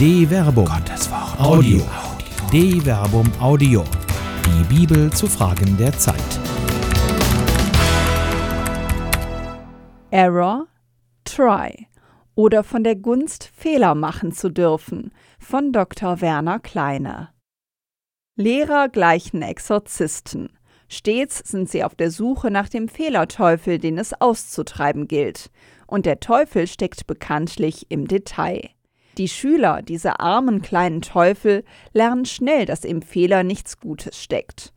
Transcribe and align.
De 0.00 0.26
Verbum. 0.26 0.64
Gottes 0.64 1.10
Wort. 1.10 1.38
Audio. 1.38 1.82
De 2.50 2.80
Verbum 2.80 3.30
Audio. 3.38 3.84
Die 4.46 4.74
Bibel 4.74 5.12
zu 5.12 5.26
Fragen 5.26 5.76
der 5.76 5.92
Zeit. 5.92 6.16
Error, 10.10 10.68
Try 11.24 11.86
oder 12.34 12.64
von 12.64 12.82
der 12.82 12.96
Gunst, 12.96 13.50
Fehler 13.54 13.94
machen 13.94 14.32
zu 14.32 14.48
dürfen 14.48 15.12
von 15.38 15.70
Dr. 15.70 16.22
Werner 16.22 16.60
Kleine. 16.60 17.28
Lehrer 18.36 18.88
gleichen 18.88 19.42
Exorzisten. 19.42 20.48
Stets 20.88 21.40
sind 21.44 21.68
sie 21.68 21.84
auf 21.84 21.94
der 21.94 22.10
Suche 22.10 22.50
nach 22.50 22.70
dem 22.70 22.88
Fehlerteufel, 22.88 23.78
den 23.78 23.98
es 23.98 24.18
auszutreiben 24.18 25.08
gilt. 25.08 25.50
Und 25.86 26.06
der 26.06 26.20
Teufel 26.20 26.66
steckt 26.68 27.06
bekanntlich 27.06 27.90
im 27.90 28.08
Detail. 28.08 28.70
Die 29.18 29.28
Schüler, 29.28 29.82
diese 29.82 30.20
armen 30.20 30.62
kleinen 30.62 31.02
Teufel, 31.02 31.64
lernen 31.92 32.24
schnell, 32.24 32.66
dass 32.66 32.84
im 32.84 33.02
Fehler 33.02 33.42
nichts 33.42 33.80
Gutes 33.80 34.22
steckt. 34.22 34.72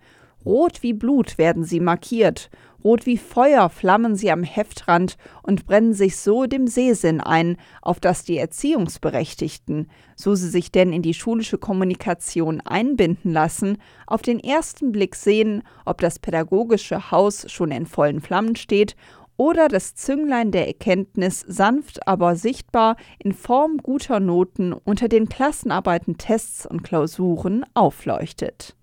Rot 0.45 0.83
wie 0.83 0.93
Blut 0.93 1.37
werden 1.37 1.63
sie 1.63 1.79
markiert, 1.79 2.49
rot 2.83 3.05
wie 3.05 3.17
Feuer 3.17 3.69
flammen 3.69 4.15
sie 4.15 4.29
am 4.29 4.43
Heftrand 4.43 5.17
und 5.41 5.65
brennen 5.65 5.93
sich 5.93 6.17
so 6.17 6.45
dem 6.47 6.67
Sehsinn 6.67 7.21
ein, 7.21 7.55
auf 7.81 8.01
das 8.01 8.25
die 8.25 8.38
Erziehungsberechtigten, 8.38 9.89
so 10.17 10.35
sie 10.35 10.49
sich 10.49 10.71
denn 10.71 10.91
in 10.91 11.02
die 11.02 11.13
schulische 11.13 11.57
Kommunikation 11.57 12.59
einbinden 12.59 13.31
lassen, 13.31 13.77
auf 14.05 14.21
den 14.21 14.39
ersten 14.39 14.91
Blick 14.91 15.15
sehen, 15.15 15.63
ob 15.85 16.02
das 16.02 16.19
pädagogische 16.19 17.11
Haus 17.11 17.49
schon 17.49 17.71
in 17.71 17.85
vollen 17.85 18.19
Flammen 18.19 18.57
steht 18.57 18.97
oder 19.37 19.67
das 19.67 19.95
Zünglein 19.95 20.51
der 20.51 20.67
Erkenntnis 20.67 21.41
sanft, 21.41 22.07
aber 22.07 22.35
sichtbar 22.35 22.97
in 23.19 23.33
Form 23.33 23.77
guter 23.77 24.19
Noten 24.19 24.73
unter 24.73 25.08
den 25.08 25.30
Klassenarbeiten, 25.30 26.17
Tests 26.17 26.66
und 26.66 26.83
Klausuren 26.83 27.66
aufleuchtet. 27.73 28.75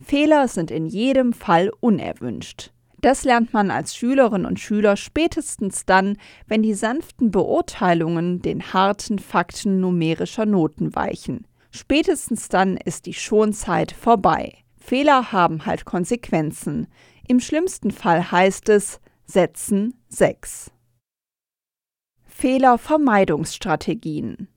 Fehler 0.00 0.48
sind 0.48 0.70
in 0.70 0.86
jedem 0.86 1.32
Fall 1.32 1.70
unerwünscht. 1.80 2.72
Das 3.00 3.24
lernt 3.24 3.54
man 3.54 3.70
als 3.70 3.96
Schülerin 3.96 4.44
und 4.44 4.60
Schüler 4.60 4.96
spätestens 4.96 5.86
dann, 5.86 6.18
wenn 6.46 6.62
die 6.62 6.74
sanften 6.74 7.30
Beurteilungen 7.30 8.42
den 8.42 8.74
harten 8.74 9.18
Fakten 9.18 9.80
numerischer 9.80 10.44
Noten 10.44 10.94
weichen. 10.94 11.46
Spätestens 11.70 12.48
dann 12.48 12.76
ist 12.76 13.06
die 13.06 13.14
Schonzeit 13.14 13.92
vorbei. 13.92 14.54
Fehler 14.76 15.32
haben 15.32 15.66
halt 15.66 15.84
Konsequenzen. 15.84 16.88
Im 17.26 17.40
schlimmsten 17.40 17.90
Fall 17.90 18.30
heißt 18.30 18.68
es 18.68 19.00
Setzen 19.32 19.94
6. 20.08 20.72
Fehlervermeidungsstrategien 22.24 24.48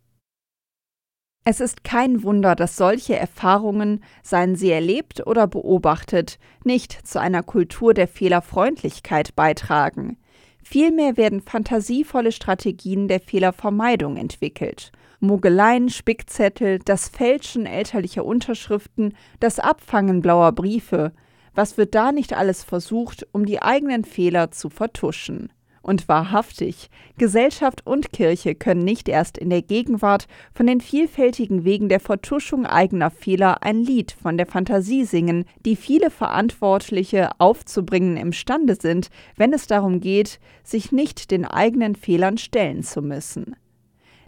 es 1.45 1.59
ist 1.59 1.83
kein 1.83 2.23
Wunder, 2.23 2.55
dass 2.55 2.75
solche 2.75 3.15
Erfahrungen, 3.15 4.03
seien 4.23 4.55
sie 4.55 4.71
erlebt 4.71 5.27
oder 5.27 5.45
beobachtet, 5.45 6.39
nicht 6.63 7.05
zu 7.05 7.21
einer 7.21 7.43
Kultur 7.43 7.93
der 7.93 8.07
Fehlerfreundlichkeit 8.07 9.35
beitragen. 9.35 10.17
Vielmehr 10.63 11.17
werden 11.17 11.41
fantasievolle 11.41 12.31
Strategien 12.31 13.07
der 13.07 13.19
Fehlervermeidung 13.19 14.17
entwickelt. 14.17 14.91
Mogeleien, 15.19 15.89
Spickzettel, 15.89 16.79
das 16.79 17.09
Fälschen 17.09 17.67
elterlicher 17.67 18.25
Unterschriften, 18.25 19.15
das 19.39 19.59
Abfangen 19.59 20.21
blauer 20.21 20.53
Briefe. 20.53 21.11
Was 21.55 21.77
wird 21.77 21.93
da 21.93 22.11
nicht 22.11 22.33
alles 22.33 22.63
versucht, 22.63 23.27
um 23.31 23.45
die 23.45 23.61
eigenen 23.61 24.05
Fehler 24.05 24.51
zu 24.51 24.69
vertuschen? 24.69 25.51
Und 25.83 26.07
wahrhaftig, 26.07 26.89
Gesellschaft 27.17 27.85
und 27.85 28.13
Kirche 28.13 28.55
können 28.55 28.85
nicht 28.85 29.09
erst 29.09 29.37
in 29.37 29.49
der 29.49 29.61
Gegenwart 29.61 30.27
von 30.53 30.65
den 30.65 30.79
vielfältigen 30.79 31.65
Wegen 31.65 31.89
der 31.89 31.99
Vertuschung 31.99 32.65
eigener 32.65 33.11
Fehler 33.11 33.63
ein 33.63 33.81
Lied 33.81 34.13
von 34.13 34.37
der 34.37 34.45
Fantasie 34.45 35.03
singen, 35.03 35.43
die 35.65 35.75
viele 35.75 36.09
Verantwortliche 36.09 37.31
aufzubringen 37.37 38.15
imstande 38.15 38.75
sind, 38.75 39.09
wenn 39.35 39.51
es 39.51 39.67
darum 39.67 39.99
geht, 39.99 40.39
sich 40.63 40.93
nicht 40.93 41.31
den 41.31 41.43
eigenen 41.43 41.95
Fehlern 41.95 42.37
stellen 42.37 42.83
zu 42.83 43.01
müssen. 43.01 43.57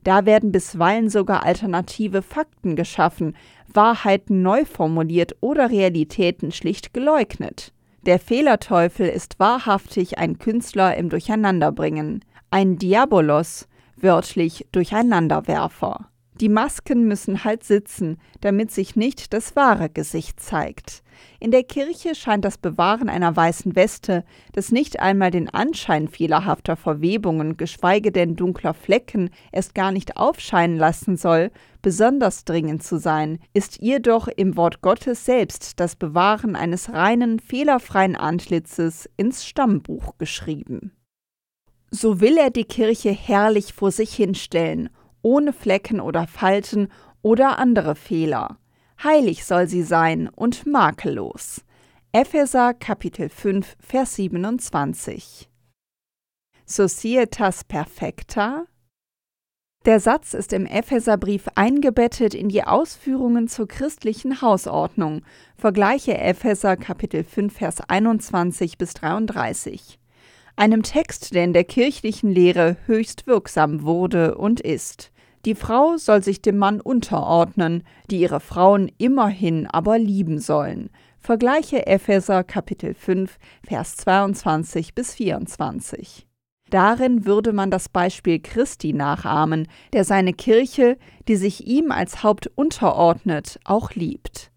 Da 0.05 0.27
werden 0.27 0.51
bisweilen 0.51 1.09
sogar 1.09 1.43
alternative 1.43 2.21
Fakten 2.21 2.75
geschaffen, 2.75 3.35
Wahrheiten 3.67 4.43
neu 4.43 4.63
formuliert 4.63 5.35
oder 5.41 5.71
Realitäten 5.71 6.51
schlicht 6.51 6.93
geleugnet. 6.93 7.73
Der 8.05 8.19
Fehlerteufel 8.19 9.07
ist 9.07 9.39
wahrhaftig 9.39 10.19
ein 10.19 10.37
Künstler 10.37 10.95
im 10.95 11.09
Durcheinanderbringen, 11.09 12.23
ein 12.51 12.77
Diabolos, 12.77 13.67
wörtlich 13.95 14.67
Durcheinanderwerfer. 14.71 16.07
Die 16.41 16.49
Masken 16.49 17.07
müssen 17.07 17.45
halt 17.45 17.63
sitzen, 17.63 18.17
damit 18.41 18.69
sich 18.69 18.97
nicht 18.97 19.31
das 19.31 19.55
wahre 19.55 19.89
Gesicht 19.89 20.41
zeigt. 20.41 21.01
In 21.39 21.51
der 21.51 21.63
Kirche 21.63 22.13
scheint 22.13 22.43
das 22.43 22.57
Bewahren 22.57 23.07
einer 23.07 23.33
weißen 23.33 23.73
Weste, 23.77 24.25
das 24.51 24.69
nicht 24.69 24.99
einmal 24.99 25.31
den 25.31 25.49
Anschein 25.49 26.09
fehlerhafter 26.09 26.75
Verwebungen, 26.75 27.55
geschweige 27.55 28.11
denn 28.11 28.35
dunkler 28.35 28.73
Flecken 28.73 29.29
erst 29.53 29.75
gar 29.75 29.93
nicht 29.93 30.17
aufscheinen 30.17 30.77
lassen 30.77 31.15
soll, 31.15 31.51
besonders 31.81 32.43
dringend 32.43 32.83
zu 32.83 32.99
sein, 32.99 33.39
ist 33.53 33.81
ihr 33.81 34.01
doch 34.01 34.27
im 34.27 34.57
Wort 34.57 34.81
Gottes 34.81 35.23
selbst 35.23 35.79
das 35.79 35.95
Bewahren 35.95 36.57
eines 36.57 36.91
reinen, 36.91 37.39
fehlerfreien 37.39 38.17
Antlitzes 38.17 39.09
ins 39.15 39.45
Stammbuch 39.45 40.17
geschrieben. 40.17 40.91
So 41.91 42.19
will 42.19 42.37
er 42.37 42.49
die 42.49 42.65
Kirche 42.65 43.11
herrlich 43.11 43.73
vor 43.73 43.91
sich 43.91 44.13
hinstellen 44.13 44.89
ohne 45.25 45.53
Flecken 45.53 45.99
oder 45.99 46.27
Falten 46.27 46.89
oder 47.23 47.57
andere 47.57 47.95
Fehler. 47.95 48.59
Heilig 49.03 49.43
soll 49.43 49.67
sie 49.67 49.81
sein 49.81 50.29
und 50.29 50.67
makellos. 50.67 51.65
Epheser 52.11 52.75
Kapitel 52.75 53.29
5 53.29 53.75
Vers 53.79 54.15
27. 54.17 55.49
Societas 56.67 57.63
perfecta 57.63 58.65
der 59.85 59.99
Satz 59.99 60.33
ist 60.33 60.51
im 60.51 60.65
Epheserbrief 60.65 61.47
eingebettet 61.53 62.33
in 62.33 62.49
die 62.49 62.63
Ausführungen 62.63 63.47
zur 63.47 63.67
christlichen 63.67 64.41
Hausordnung. 64.41 65.21
Vergleiche 65.55 66.17
Epheser 66.17 66.75
Kapitel 66.75 67.23
5 67.23 67.55
Vers 67.55 67.81
21 67.87 68.79
bis 68.79 68.95
33. 68.95 69.99
Einem 70.55 70.81
Text, 70.81 71.35
der 71.35 71.43
in 71.43 71.53
der 71.53 71.65
kirchlichen 71.65 72.31
Lehre 72.31 72.77
höchst 72.87 73.27
wirksam 73.27 73.83
wurde 73.83 74.37
und 74.39 74.59
ist. 74.59 75.11
Die 75.45 75.53
Frau 75.53 75.97
soll 75.97 76.23
sich 76.23 76.41
dem 76.41 76.57
Mann 76.57 76.81
unterordnen, 76.81 77.83
die 78.09 78.19
ihre 78.19 78.39
Frauen 78.39 78.91
immerhin 78.97 79.67
aber 79.67 79.99
lieben 79.99 80.39
sollen. 80.39 80.89
Vergleiche 81.19 81.85
Epheser 81.85 82.43
Kapitel 82.43 82.95
5, 82.95 83.37
Vers 83.63 83.95
22 83.97 84.95
bis 84.95 85.13
24. 85.13 86.25
Darin 86.71 87.25
würde 87.25 87.53
man 87.53 87.69
das 87.69 87.89
Beispiel 87.89 88.39
Christi 88.39 88.91
nachahmen, 88.91 89.67
der 89.93 90.03
seine 90.03 90.33
Kirche, 90.33 90.97
die 91.27 91.35
sich 91.35 91.67
ihm 91.67 91.91
als 91.91 92.23
Haupt 92.23 92.49
unterordnet, 92.55 93.59
auch 93.65 93.91
liebt. 93.91 94.51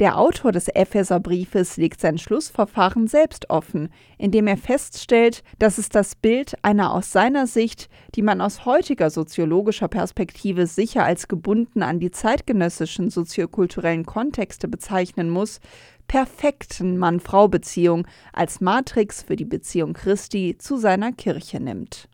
Der 0.00 0.16
Autor 0.16 0.50
des 0.50 0.68
Epheserbriefes 0.68 1.76
legt 1.76 2.00
sein 2.00 2.16
Schlussverfahren 2.16 3.06
selbst 3.06 3.50
offen, 3.50 3.90
indem 4.16 4.46
er 4.46 4.56
feststellt, 4.56 5.42
dass 5.58 5.76
es 5.76 5.90
das 5.90 6.14
Bild 6.14 6.54
einer 6.62 6.94
aus 6.94 7.12
seiner 7.12 7.46
Sicht, 7.46 7.90
die 8.14 8.22
man 8.22 8.40
aus 8.40 8.64
heutiger 8.64 9.10
soziologischer 9.10 9.88
Perspektive 9.88 10.66
sicher 10.66 11.04
als 11.04 11.28
gebunden 11.28 11.82
an 11.82 12.00
die 12.00 12.10
zeitgenössischen 12.10 13.10
soziokulturellen 13.10 14.06
Kontexte 14.06 14.68
bezeichnen 14.68 15.28
muss, 15.28 15.60
perfekten 16.08 16.96
Mann-Frau-Beziehung 16.96 18.06
als 18.32 18.62
Matrix 18.62 19.22
für 19.22 19.36
die 19.36 19.44
Beziehung 19.44 19.92
Christi 19.92 20.56
zu 20.58 20.78
seiner 20.78 21.12
Kirche 21.12 21.60
nimmt. 21.60 22.08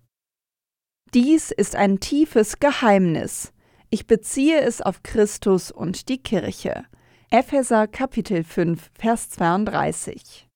Dies 1.15 1.53
ist 1.53 1.77
ein 1.77 2.01
tiefes 2.01 2.59
Geheimnis. 2.59 3.53
Ich 3.91 4.09
beziehe 4.09 4.61
es 4.61 4.83
auf 4.83 5.05
Christus 5.05 5.71
und 5.71 6.09
die 6.09 6.19
Kirche. 6.19 6.85
Epheser 7.31 7.89
Kapitel 7.89 8.45
5, 8.45 8.93
Vers 8.95 9.31
32. 9.31 10.49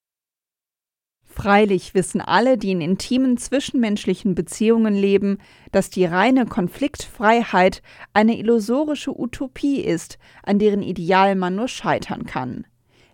Freilich 1.25 1.95
wissen 1.95 2.21
alle, 2.21 2.57
die 2.59 2.71
in 2.71 2.81
intimen 2.81 3.39
zwischenmenschlichen 3.39 4.37
Beziehungen 4.37 4.95
leben, 4.95 5.39
dass 5.73 5.91
die 5.91 6.05
reine 6.05 6.47
Konfliktfreiheit 6.47 7.83
eine 8.13 8.39
illusorische 8.39 9.19
Utopie 9.19 9.81
ist, 9.81 10.19
an 10.45 10.61
deren 10.61 10.83
Ideal 10.83 11.35
man 11.35 11.57
nur 11.57 11.67
scheitern 11.67 12.25
kann. 12.25 12.65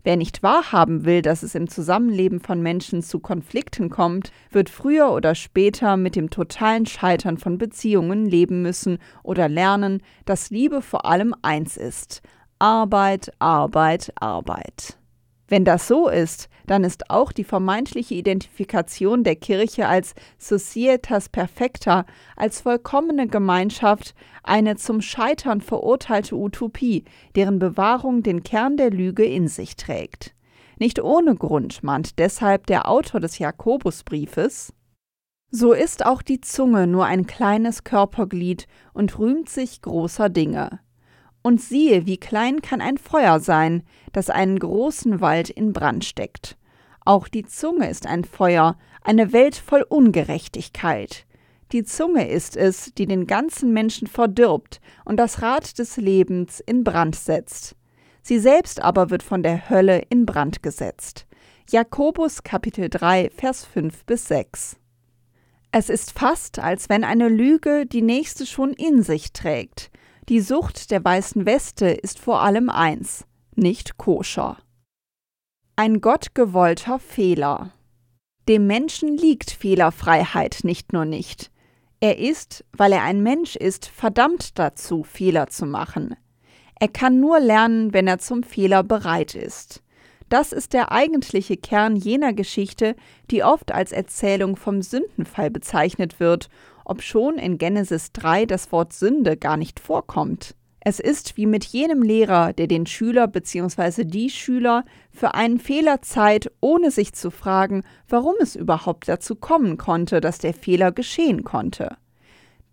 Wer 0.04 0.18
nicht 0.18 0.42
wahrhaben 0.42 1.06
will, 1.06 1.22
dass 1.22 1.42
es 1.42 1.54
im 1.54 1.66
Zusammenleben 1.66 2.40
von 2.40 2.60
Menschen 2.60 3.02
zu 3.02 3.20
Konflikten 3.20 3.88
kommt, 3.88 4.32
wird 4.50 4.68
früher 4.68 5.10
oder 5.10 5.34
später 5.34 5.96
mit 5.96 6.14
dem 6.14 6.28
totalen 6.28 6.84
Scheitern 6.84 7.38
von 7.38 7.56
Beziehungen 7.56 8.26
leben 8.26 8.60
müssen 8.60 8.98
oder 9.22 9.48
lernen, 9.48 10.02
dass 10.26 10.50
Liebe 10.50 10.82
vor 10.82 11.06
allem 11.06 11.34
eins 11.40 11.78
ist, 11.78 12.20
Arbeit, 12.58 13.32
Arbeit, 13.38 14.12
Arbeit. 14.18 14.96
Wenn 15.48 15.66
das 15.66 15.86
so 15.86 16.08
ist, 16.08 16.48
dann 16.66 16.84
ist 16.84 17.10
auch 17.10 17.30
die 17.30 17.44
vermeintliche 17.44 18.14
Identifikation 18.14 19.24
der 19.24 19.36
Kirche 19.36 19.86
als 19.86 20.14
Societas 20.38 21.28
Perfecta, 21.28 22.06
als 22.34 22.62
vollkommene 22.62 23.28
Gemeinschaft, 23.28 24.14
eine 24.42 24.76
zum 24.76 25.02
Scheitern 25.02 25.60
verurteilte 25.60 26.34
Utopie, 26.34 27.04
deren 27.36 27.58
Bewahrung 27.58 28.22
den 28.22 28.42
Kern 28.42 28.76
der 28.76 28.90
Lüge 28.90 29.24
in 29.24 29.48
sich 29.48 29.76
trägt. 29.76 30.34
Nicht 30.78 31.00
ohne 31.00 31.36
Grund 31.36 31.82
mahnt 31.82 32.18
deshalb 32.18 32.66
der 32.66 32.88
Autor 32.88 33.20
des 33.20 33.38
Jakobusbriefes 33.38 34.72
So 35.50 35.72
ist 35.72 36.04
auch 36.04 36.22
die 36.22 36.40
Zunge 36.40 36.86
nur 36.86 37.04
ein 37.04 37.26
kleines 37.26 37.84
Körperglied 37.84 38.66
und 38.94 39.18
rühmt 39.18 39.48
sich 39.48 39.82
großer 39.82 40.30
Dinge. 40.30 40.80
Und 41.46 41.60
siehe, 41.60 42.06
wie 42.06 42.16
klein 42.16 42.60
kann 42.60 42.80
ein 42.80 42.98
Feuer 42.98 43.38
sein, 43.38 43.84
das 44.12 44.30
einen 44.30 44.58
großen 44.58 45.20
Wald 45.20 45.48
in 45.48 45.72
Brand 45.72 46.04
steckt. 46.04 46.56
Auch 47.04 47.28
die 47.28 47.44
Zunge 47.44 47.88
ist 47.88 48.04
ein 48.04 48.24
Feuer, 48.24 48.76
eine 49.04 49.32
Welt 49.32 49.54
voll 49.54 49.86
Ungerechtigkeit. 49.88 51.24
Die 51.70 51.84
Zunge 51.84 52.28
ist 52.28 52.56
es, 52.56 52.92
die 52.94 53.06
den 53.06 53.28
ganzen 53.28 53.72
Menschen 53.72 54.08
verdirbt 54.08 54.80
und 55.04 55.18
das 55.18 55.40
Rad 55.40 55.78
des 55.78 55.96
Lebens 55.98 56.58
in 56.58 56.82
Brand 56.82 57.14
setzt. 57.14 57.76
Sie 58.22 58.40
selbst 58.40 58.82
aber 58.82 59.10
wird 59.10 59.22
von 59.22 59.44
der 59.44 59.70
Hölle 59.70 60.02
in 60.10 60.26
Brand 60.26 60.64
gesetzt. 60.64 61.28
Jakobus 61.70 62.42
Kapitel 62.42 62.88
3, 62.88 63.30
Vers 63.30 63.64
5 63.66 64.04
bis 64.04 64.26
6. 64.26 64.78
Es 65.70 65.90
ist 65.90 66.10
fast, 66.10 66.58
als 66.58 66.88
wenn 66.88 67.04
eine 67.04 67.28
Lüge 67.28 67.86
die 67.86 68.02
nächste 68.02 68.46
schon 68.46 68.72
in 68.72 69.04
sich 69.04 69.32
trägt. 69.32 69.92
Die 70.28 70.40
Sucht 70.40 70.90
der 70.90 71.04
weißen 71.04 71.46
Weste 71.46 71.86
ist 71.86 72.18
vor 72.18 72.42
allem 72.42 72.68
eins, 72.68 73.26
nicht 73.54 73.96
koscher. 73.96 74.56
Ein 75.76 76.00
gottgewollter 76.00 76.98
Fehler. 76.98 77.70
Dem 78.48 78.66
Menschen 78.66 79.16
liegt 79.16 79.52
Fehlerfreiheit 79.52 80.60
nicht 80.64 80.92
nur 80.92 81.04
nicht. 81.04 81.52
Er 82.00 82.18
ist, 82.18 82.64
weil 82.72 82.92
er 82.92 83.04
ein 83.04 83.22
Mensch 83.22 83.54
ist, 83.54 83.86
verdammt 83.86 84.58
dazu, 84.58 85.04
Fehler 85.04 85.46
zu 85.46 85.64
machen. 85.64 86.16
Er 86.80 86.88
kann 86.88 87.20
nur 87.20 87.38
lernen, 87.38 87.92
wenn 87.92 88.08
er 88.08 88.18
zum 88.18 88.42
Fehler 88.42 88.82
bereit 88.82 89.36
ist. 89.36 89.80
Das 90.28 90.50
ist 90.50 90.72
der 90.72 90.90
eigentliche 90.90 91.56
Kern 91.56 91.94
jener 91.94 92.32
Geschichte, 92.32 92.96
die 93.30 93.44
oft 93.44 93.70
als 93.70 93.92
Erzählung 93.92 94.56
vom 94.56 94.82
Sündenfall 94.82 95.52
bezeichnet 95.52 96.18
wird 96.18 96.48
obschon 96.86 97.38
in 97.38 97.58
Genesis 97.58 98.12
3 98.12 98.46
das 98.46 98.72
Wort 98.72 98.92
Sünde 98.92 99.36
gar 99.36 99.56
nicht 99.56 99.80
vorkommt. 99.80 100.54
Es 100.80 101.00
ist 101.00 101.36
wie 101.36 101.46
mit 101.46 101.64
jenem 101.64 102.00
Lehrer, 102.00 102.52
der 102.52 102.68
den 102.68 102.86
Schüler 102.86 103.26
bzw. 103.26 104.04
die 104.04 104.30
Schüler 104.30 104.84
für 105.10 105.34
einen 105.34 105.58
Fehler 105.58 106.00
zeiht, 106.02 106.52
ohne 106.60 106.92
sich 106.92 107.12
zu 107.12 107.32
fragen, 107.32 107.82
warum 108.08 108.34
es 108.40 108.54
überhaupt 108.54 109.08
dazu 109.08 109.34
kommen 109.34 109.78
konnte, 109.78 110.20
dass 110.20 110.38
der 110.38 110.54
Fehler 110.54 110.92
geschehen 110.92 111.42
konnte. 111.42 111.96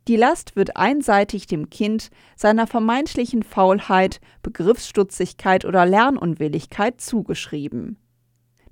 Die 0.07 0.15
Last 0.15 0.55
wird 0.55 0.77
einseitig 0.77 1.47
dem 1.47 1.71
Kind, 1.71 2.11
seiner 2.35 2.67
vermeintlichen 2.67 3.41
Faulheit, 3.41 4.19
Begriffsstutzigkeit 4.43 5.65
oder 5.65 5.85
Lernunwilligkeit 5.85 7.01
zugeschrieben 7.01 7.97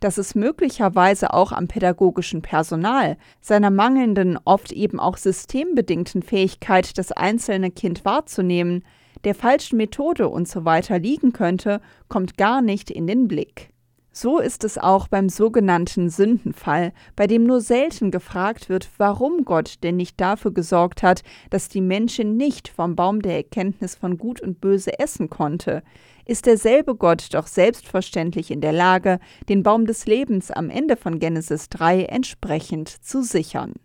dass 0.02 0.18
es 0.18 0.36
möglicherweise 0.36 1.34
auch 1.34 1.54
am 1.54 1.70
pädagogischen 1.70 2.42
Personal, 2.42 3.16
seiner 3.40 3.70
mangelnden, 3.70 4.38
oft 4.44 4.74
eben 4.74 5.00
auch 5.00 5.16
systembedingten 5.16 6.24
Fähigkeit, 6.24 6.98
das 6.98 7.14
einzelne 7.14 7.72
Kind 7.72 8.04
wahrzunehmen, 8.04 8.84
der 9.24 9.36
falschen 9.36 9.78
Methode 9.78 10.30
usw. 10.30 10.82
So 10.82 10.96
liegen 10.96 11.32
könnte, 11.32 11.80
kommt 12.10 12.38
gar 12.38 12.62
nicht 12.62 12.92
in 12.92 13.08
den 13.08 13.28
Blick. 13.28 13.70
So 14.14 14.40
ist 14.40 14.66
es 14.66 14.78
auch 14.78 15.08
beim 15.08 15.30
sogenannten 15.30 16.10
Sündenfall, 16.10 16.92
bei 17.16 17.28
dem 17.28 17.46
nur 17.46 17.62
selten 17.62 18.12
gefragt 18.12 18.68
wird, 18.68 18.90
warum 18.98 19.46
Gott 19.46 19.76
denn 19.84 19.96
nicht 19.96 20.20
dafür 20.20 20.52
gesorgt 20.52 21.02
hat, 21.02 21.24
dass 21.50 21.70
die 21.70 21.80
Menschen 21.80 22.36
nicht 22.36 22.68
vom 22.68 22.98
Baum 22.98 23.22
der 23.22 23.38
Erkenntnis 23.38 23.96
von 23.96 24.18
Gut 24.18 24.42
und 24.42 24.60
Böse 24.60 25.00
essen 25.00 25.30
konnte, 25.30 25.82
ist 26.26 26.46
derselbe 26.46 26.96
Gott 26.96 27.34
doch 27.34 27.48
selbstverständlich 27.48 28.52
in 28.52 28.60
der 28.60 28.74
Lage, 28.74 29.20
den 29.48 29.64
Baum 29.64 29.86
des 29.86 30.06
Lebens 30.06 30.52
am 30.52 30.70
Ende 30.70 30.98
von 30.98 31.20
Genesis 31.20 31.70
3 31.70 32.04
entsprechend 32.04 32.90
zu 32.90 33.24
sichern. 33.24 33.76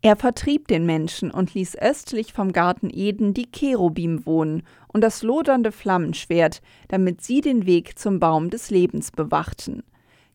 Er 0.00 0.14
vertrieb 0.14 0.68
den 0.68 0.86
Menschen 0.86 1.32
und 1.32 1.54
ließ 1.54 1.76
östlich 1.76 2.32
vom 2.32 2.52
Garten 2.52 2.88
Eden 2.92 3.34
die 3.34 3.50
Cherubim 3.50 4.24
wohnen 4.26 4.62
und 4.86 5.00
das 5.00 5.22
lodernde 5.22 5.72
Flammenschwert, 5.72 6.62
damit 6.86 7.20
sie 7.20 7.40
den 7.40 7.66
Weg 7.66 7.98
zum 7.98 8.20
Baum 8.20 8.48
des 8.48 8.70
Lebens 8.70 9.10
bewachten. 9.10 9.82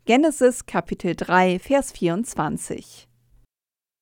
Genesis 0.05 0.65
Kapitel 0.65 1.15
3, 1.15 1.59
Vers 1.59 1.93
24. 1.93 3.07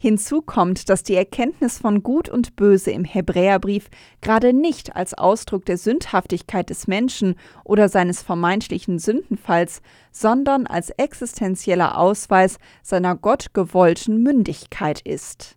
Hinzu 0.03 0.41
kommt, 0.41 0.89
dass 0.89 1.03
die 1.03 1.13
Erkenntnis 1.13 1.77
von 1.77 2.01
Gut 2.01 2.27
und 2.27 2.55
Böse 2.55 2.89
im 2.89 3.03
Hebräerbrief 3.03 3.87
gerade 4.21 4.51
nicht 4.51 4.95
als 4.95 5.13
Ausdruck 5.13 5.63
der 5.65 5.77
Sündhaftigkeit 5.77 6.71
des 6.71 6.87
Menschen 6.87 7.35
oder 7.63 7.87
seines 7.87 8.23
vermeintlichen 8.23 8.97
Sündenfalls, 8.97 9.83
sondern 10.11 10.65
als 10.65 10.89
existenzieller 10.89 11.99
Ausweis 11.99 12.57
seiner 12.81 13.15
gottgewollten 13.15 14.23
Mündigkeit 14.23 15.01
ist. 15.01 15.55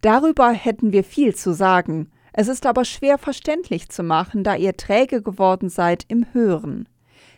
Darüber 0.00 0.52
hätten 0.52 0.92
wir 0.92 1.02
viel 1.02 1.34
zu 1.34 1.52
sagen, 1.52 2.12
es 2.32 2.46
ist 2.46 2.66
aber 2.66 2.84
schwer 2.84 3.18
verständlich 3.18 3.88
zu 3.88 4.04
machen, 4.04 4.44
da 4.44 4.54
ihr 4.54 4.76
träge 4.76 5.22
geworden 5.22 5.70
seid 5.70 6.04
im 6.06 6.24
Hören. 6.32 6.88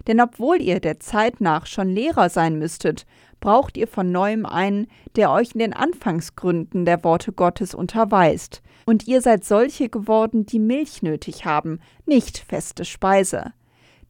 Denn 0.06 0.20
obwohl 0.20 0.60
ihr 0.60 0.80
der 0.80 1.00
Zeit 1.00 1.40
nach 1.40 1.66
schon 1.66 1.88
Lehrer 1.88 2.28
sein 2.28 2.58
müsstet, 2.58 3.06
braucht 3.40 3.76
ihr 3.76 3.88
von 3.88 4.12
neuem 4.12 4.46
einen, 4.46 4.86
der 5.16 5.30
euch 5.30 5.52
in 5.52 5.58
den 5.58 5.72
Anfangsgründen 5.72 6.84
der 6.84 7.02
Worte 7.02 7.32
Gottes 7.32 7.74
unterweist. 7.74 8.62
Und 8.86 9.08
ihr 9.08 9.22
seid 9.22 9.44
solche 9.44 9.88
geworden, 9.88 10.46
die 10.46 10.58
Milch 10.58 11.02
nötig 11.02 11.44
haben, 11.44 11.80
nicht 12.06 12.38
feste 12.38 12.84
Speise. 12.84 13.52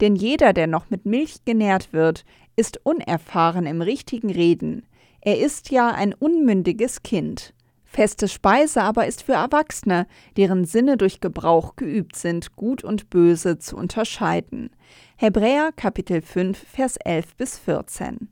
Denn 0.01 0.17
jeder, 0.17 0.53
der 0.53 0.67
noch 0.67 0.91
mit 0.91 1.07
Milch 1.07 1.45
genährt 1.45 1.93
wird, 1.93 2.25
ist 2.57 2.81
unerfahren 2.85 3.67
im 3.67 3.83
richtigen 3.83 4.31
Reden. 4.31 4.87
Er 5.21 5.39
ist 5.39 5.71
ja 5.71 5.91
ein 5.91 6.15
unmündiges 6.15 7.03
Kind. 7.03 7.55
Feste 7.85 8.29
Speise 8.29 8.83
aber 8.83 9.07
ist 9.07 9.25
für 9.25 9.33
Erwachsene, 9.33 10.07
deren 10.37 10.65
Sinne 10.65 10.97
durch 10.97 11.21
Gebrauch 11.21 11.75
geübt 11.75 12.17
sind, 12.17 12.55
gut 12.55 12.85
und 12.85 13.11
böse 13.11 13.59
zu 13.59 13.77
unterscheiden. 13.77 14.71
Hebräer 15.17 15.73
Kapitel 15.75 16.23
5 16.23 16.57
Vers 16.57 16.97
11 17.05 17.37
bis 17.37 17.59
14. 17.59 18.29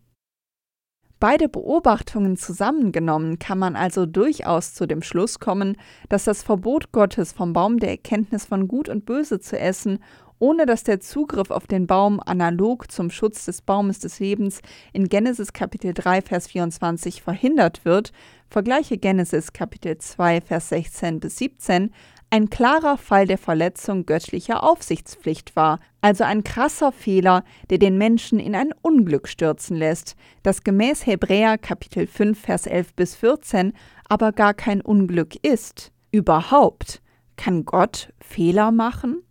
Beide 1.20 1.48
Beobachtungen 1.48 2.36
zusammengenommen 2.36 3.40
kann 3.40 3.58
man 3.58 3.74
also 3.74 4.06
durchaus 4.06 4.74
zu 4.74 4.86
dem 4.86 5.02
Schluss 5.02 5.40
kommen, 5.40 5.76
dass 6.08 6.24
das 6.24 6.44
Verbot 6.44 6.92
Gottes 6.92 7.32
vom 7.32 7.52
Baum 7.52 7.78
der 7.78 7.90
Erkenntnis 7.90 8.44
von 8.44 8.68
Gut 8.68 8.88
und 8.88 9.04
Böse 9.04 9.40
zu 9.40 9.58
essen, 9.58 9.98
ohne 10.38 10.64
dass 10.64 10.84
der 10.84 11.00
Zugriff 11.00 11.50
auf 11.50 11.66
den 11.66 11.88
Baum 11.88 12.20
analog 12.24 12.92
zum 12.92 13.10
Schutz 13.10 13.44
des 13.46 13.62
Baumes 13.62 13.98
des 13.98 14.20
Lebens 14.20 14.60
in 14.92 15.08
Genesis 15.08 15.52
Kapitel 15.52 15.92
3 15.92 16.22
Vers 16.22 16.46
24 16.46 17.20
verhindert 17.22 17.84
wird, 17.84 18.12
vergleiche 18.48 18.96
Genesis 18.96 19.52
Kapitel 19.52 19.98
2 19.98 20.40
Vers 20.42 20.68
16 20.68 21.18
bis 21.18 21.38
17, 21.38 21.92
ein 22.30 22.50
klarer 22.50 22.98
Fall 22.98 23.26
der 23.26 23.38
Verletzung 23.38 24.04
göttlicher 24.04 24.62
Aufsichtspflicht 24.62 25.56
war, 25.56 25.80
also 26.02 26.24
ein 26.24 26.44
krasser 26.44 26.92
Fehler, 26.92 27.42
der 27.70 27.78
den 27.78 27.96
Menschen 27.96 28.38
in 28.38 28.54
ein 28.54 28.72
Unglück 28.82 29.28
stürzen 29.28 29.76
lässt, 29.76 30.14
das 30.42 30.62
gemäß 30.62 31.06
Hebräer 31.06 31.56
Kapitel 31.56 32.06
5 32.06 32.38
Vers 32.38 32.66
11 32.66 32.94
bis 32.94 33.16
14 33.16 33.72
aber 34.08 34.32
gar 34.32 34.54
kein 34.54 34.80
Unglück 34.80 35.36
ist. 35.44 35.92
Überhaupt 36.10 37.02
kann 37.36 37.64
Gott 37.64 38.12
Fehler 38.20 38.72
machen? 38.72 39.22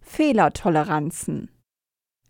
Fehlertoleranzen. 0.00 1.50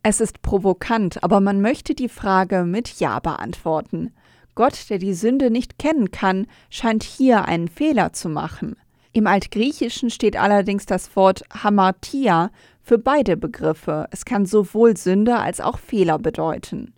Es 0.04 0.20
ist 0.20 0.42
provokant, 0.42 1.22
aber 1.22 1.40
man 1.40 1.60
möchte 1.60 1.94
die 1.94 2.08
Frage 2.08 2.64
mit 2.64 3.00
Ja 3.00 3.20
beantworten. 3.20 4.14
Gott, 4.54 4.90
der 4.90 4.98
die 4.98 5.14
Sünde 5.14 5.50
nicht 5.50 5.78
kennen 5.78 6.10
kann, 6.10 6.46
scheint 6.70 7.02
hier 7.02 7.44
einen 7.44 7.68
Fehler 7.68 8.12
zu 8.12 8.28
machen. 8.28 8.76
Im 9.14 9.26
Altgriechischen 9.26 10.08
steht 10.08 10.36
allerdings 10.36 10.86
das 10.86 11.14
Wort 11.16 11.42
Hamartia 11.52 12.50
für 12.80 12.98
beide 12.98 13.36
Begriffe. 13.36 14.08
Es 14.10 14.24
kann 14.24 14.46
sowohl 14.46 14.96
Sünde 14.96 15.36
als 15.36 15.60
auch 15.60 15.78
Fehler 15.78 16.18
bedeuten. 16.18 16.94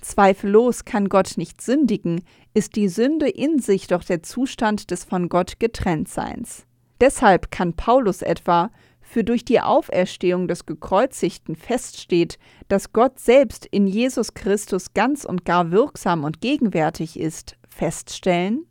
Zweifellos 0.00 0.84
kann 0.84 1.08
Gott 1.08 1.34
nicht 1.36 1.60
sündigen, 1.60 2.22
ist 2.54 2.74
die 2.74 2.88
Sünde 2.88 3.28
in 3.28 3.58
sich 3.58 3.86
doch 3.86 4.02
der 4.02 4.22
Zustand 4.22 4.90
des 4.90 5.04
von 5.04 5.28
Gott 5.28 5.60
Getrenntseins. 5.60 6.66
Deshalb 7.00 7.50
kann 7.50 7.74
Paulus 7.74 8.22
etwa 8.22 8.70
für 9.00 9.22
durch 9.22 9.44
die 9.44 9.60
Auferstehung 9.60 10.48
des 10.48 10.64
Gekreuzigten 10.64 11.54
feststeht, 11.54 12.38
dass 12.68 12.92
Gott 12.92 13.20
selbst 13.20 13.66
in 13.66 13.86
Jesus 13.86 14.34
Christus 14.34 14.94
ganz 14.94 15.24
und 15.24 15.44
gar 15.44 15.70
wirksam 15.70 16.24
und 16.24 16.40
gegenwärtig 16.40 17.18
ist, 17.18 17.56
feststellen? 17.68 18.66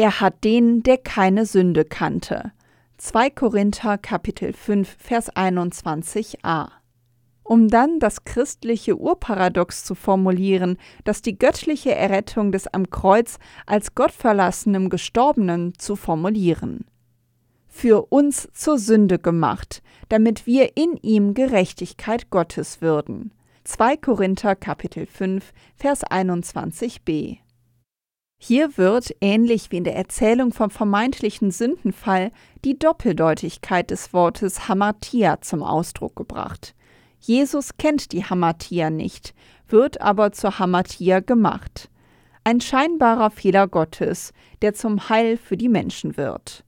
Er 0.00 0.18
hat 0.18 0.44
den, 0.44 0.82
der 0.82 0.96
keine 0.96 1.44
Sünde 1.44 1.84
kannte. 1.84 2.52
2 2.96 3.28
Korinther 3.28 3.98
Kapitel 3.98 4.54
5 4.54 4.96
Vers 4.98 5.30
21a. 5.30 6.70
um 7.42 7.68
dann 7.68 8.00
das 8.00 8.24
christliche 8.24 8.96
Urparadox 8.96 9.84
zu 9.84 9.94
formulieren, 9.94 10.78
das 11.04 11.20
die 11.20 11.38
göttliche 11.38 11.94
Errettung 11.94 12.50
des 12.50 12.66
am 12.66 12.88
Kreuz 12.88 13.38
als 13.66 13.94
gottverlassenem 13.94 14.88
Gestorbenen 14.88 15.74
zu 15.76 15.96
formulieren. 15.96 16.86
Für 17.68 18.06
uns 18.10 18.48
zur 18.54 18.78
Sünde 18.78 19.18
gemacht, 19.18 19.82
damit 20.08 20.46
wir 20.46 20.78
in 20.78 20.96
ihm 21.02 21.34
Gerechtigkeit 21.34 22.30
Gottes 22.30 22.80
würden. 22.80 23.32
2 23.64 23.98
Korinther 23.98 24.56
Kapitel 24.56 25.04
5 25.04 25.52
Vers 25.76 26.06
21b 26.06 27.40
hier 28.42 28.78
wird, 28.78 29.14
ähnlich 29.20 29.70
wie 29.70 29.76
in 29.76 29.84
der 29.84 29.96
Erzählung 29.96 30.50
vom 30.54 30.70
vermeintlichen 30.70 31.50
Sündenfall, 31.50 32.32
die 32.64 32.78
Doppeldeutigkeit 32.78 33.90
des 33.90 34.14
Wortes 34.14 34.66
Hamatia 34.66 35.42
zum 35.42 35.62
Ausdruck 35.62 36.16
gebracht. 36.16 36.74
Jesus 37.20 37.76
kennt 37.76 38.12
die 38.12 38.24
Hamatia 38.24 38.88
nicht, 38.88 39.34
wird 39.68 40.00
aber 40.00 40.32
zur 40.32 40.58
Hamatia 40.58 41.20
gemacht. 41.20 41.90
Ein 42.42 42.62
scheinbarer 42.62 43.30
Fehler 43.30 43.68
Gottes, 43.68 44.32
der 44.62 44.72
zum 44.72 45.10
Heil 45.10 45.36
für 45.36 45.58
die 45.58 45.68
Menschen 45.68 46.16
wird. 46.16 46.64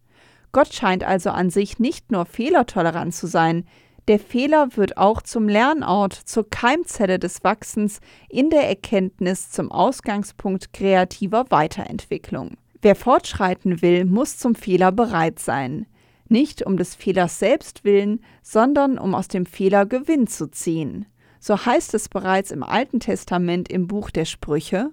Gott 0.53 0.75
scheint 0.75 1.05
also 1.05 1.31
an 1.31 1.49
sich 1.49 1.79
nicht 1.79 2.13
nur 2.13 2.27
fehlertolerant 2.27 3.15
zu 3.15 3.27
sein, 3.27 3.65
der 4.09 4.19
Fehler 4.19 4.77
wird 4.77 4.97
auch 4.97 5.23
zum 5.23 5.49
Lernort, 5.49 6.13
zur 6.13 6.49
Keimzelle 6.49 7.19
des 7.19 7.45
Wachsens 7.45 8.01
in 8.29 8.51
der 8.51 8.69
Erkenntnis 8.69 9.51
zum 9.51 9.71
Ausgangspunkt 9.71 10.73
kreativer 10.73 11.47
Weiterentwicklung. 11.51 12.57
Wer 12.81 12.97
fortschreiten 12.97 13.81
will, 13.81 14.05
muss 14.05 14.39
zum 14.39 14.57
Fehler 14.57 14.91
bereit 14.91 15.39
sein. 15.39 15.87
Nicht 16.29 16.67
um 16.67 16.77
des 16.77 16.97
Fehlers 16.97 17.39
selbst 17.39 17.85
willen, 17.85 18.25
sondern 18.43 18.99
um 18.99 19.15
aus 19.15 19.29
dem 19.29 19.47
Fehler 19.47 19.87
Gewinn 19.87 20.27
zu 20.27 20.51
ziehen. 20.51 21.07
So 21.39 21.65
heißt 21.65 21.95
es 21.95 22.09
bereits 22.09 22.51
im 22.51 22.65
Alten 22.65 22.99
Testament 22.99 23.71
im 23.71 23.87
Buch 23.87 24.11
der 24.11 24.25
Sprüche 24.25 24.91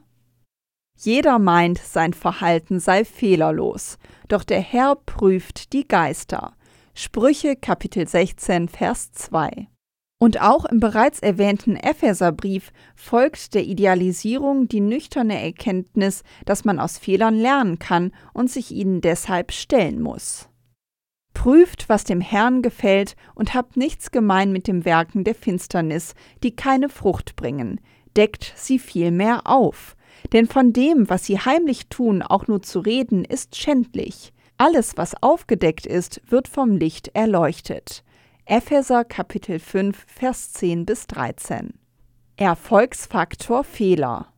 Jeder 0.95 1.39
meint, 1.39 1.79
sein 1.79 2.13
Verhalten 2.13 2.79
sei 2.79 3.05
fehlerlos, 3.05 3.97
doch 4.27 4.43
der 4.43 4.59
Herr 4.59 4.95
prüft 4.95 5.73
die 5.73 5.87
Geister. 5.87 6.53
Sprüche 6.93 7.55
Kapitel 7.55 8.07
16, 8.07 8.67
Vers 8.67 9.11
2. 9.13 9.67
Und 10.21 10.41
auch 10.41 10.65
im 10.65 10.81
bereits 10.81 11.19
erwähnten 11.19 11.77
Epheserbrief 11.77 12.73
folgt 12.95 13.53
der 13.53 13.63
Idealisierung 13.63 14.67
die 14.67 14.81
nüchterne 14.81 15.41
Erkenntnis, 15.41 16.23
dass 16.45 16.65
man 16.65 16.79
aus 16.79 16.97
Fehlern 16.97 17.35
lernen 17.35 17.79
kann 17.79 18.11
und 18.33 18.51
sich 18.51 18.71
ihnen 18.71 18.99
deshalb 18.99 19.53
stellen 19.53 20.01
muss. 20.01 20.49
Prüft, 21.33 21.87
was 21.87 22.03
dem 22.03 22.19
Herrn 22.19 22.61
gefällt, 22.61 23.15
und 23.33 23.53
habt 23.53 23.77
nichts 23.77 24.11
gemein 24.11 24.51
mit 24.51 24.67
dem 24.67 24.83
Werken 24.83 25.23
der 25.23 25.35
Finsternis, 25.35 26.15
die 26.43 26.53
keine 26.53 26.89
Frucht 26.89 27.37
bringen, 27.37 27.79
deckt 28.17 28.53
sie 28.57 28.77
vielmehr 28.77 29.47
auf. 29.47 29.95
Denn 30.33 30.47
von 30.47 30.73
dem, 30.73 31.09
was 31.09 31.25
sie 31.25 31.39
heimlich 31.39 31.87
tun, 31.87 32.21
auch 32.23 32.47
nur 32.47 32.61
zu 32.61 32.81
reden, 32.81 33.23
ist 33.23 33.55
schändlich. 33.55 34.33
Alles, 34.61 34.97
was 34.97 35.15
aufgedeckt 35.23 35.85
ist, 35.85 36.21
wird 36.27 36.49
vom 36.49 36.75
Licht 36.75 37.11
erleuchtet. 37.13 38.03
Epheser 38.43 39.05
Kapitel 39.05 39.57
5, 39.57 40.05
Vers 40.05 40.51
10 40.51 40.85
bis 40.85 41.07
13. 41.07 41.75
Erfolgsfaktor 42.35 43.63
Fehler. 43.63 44.33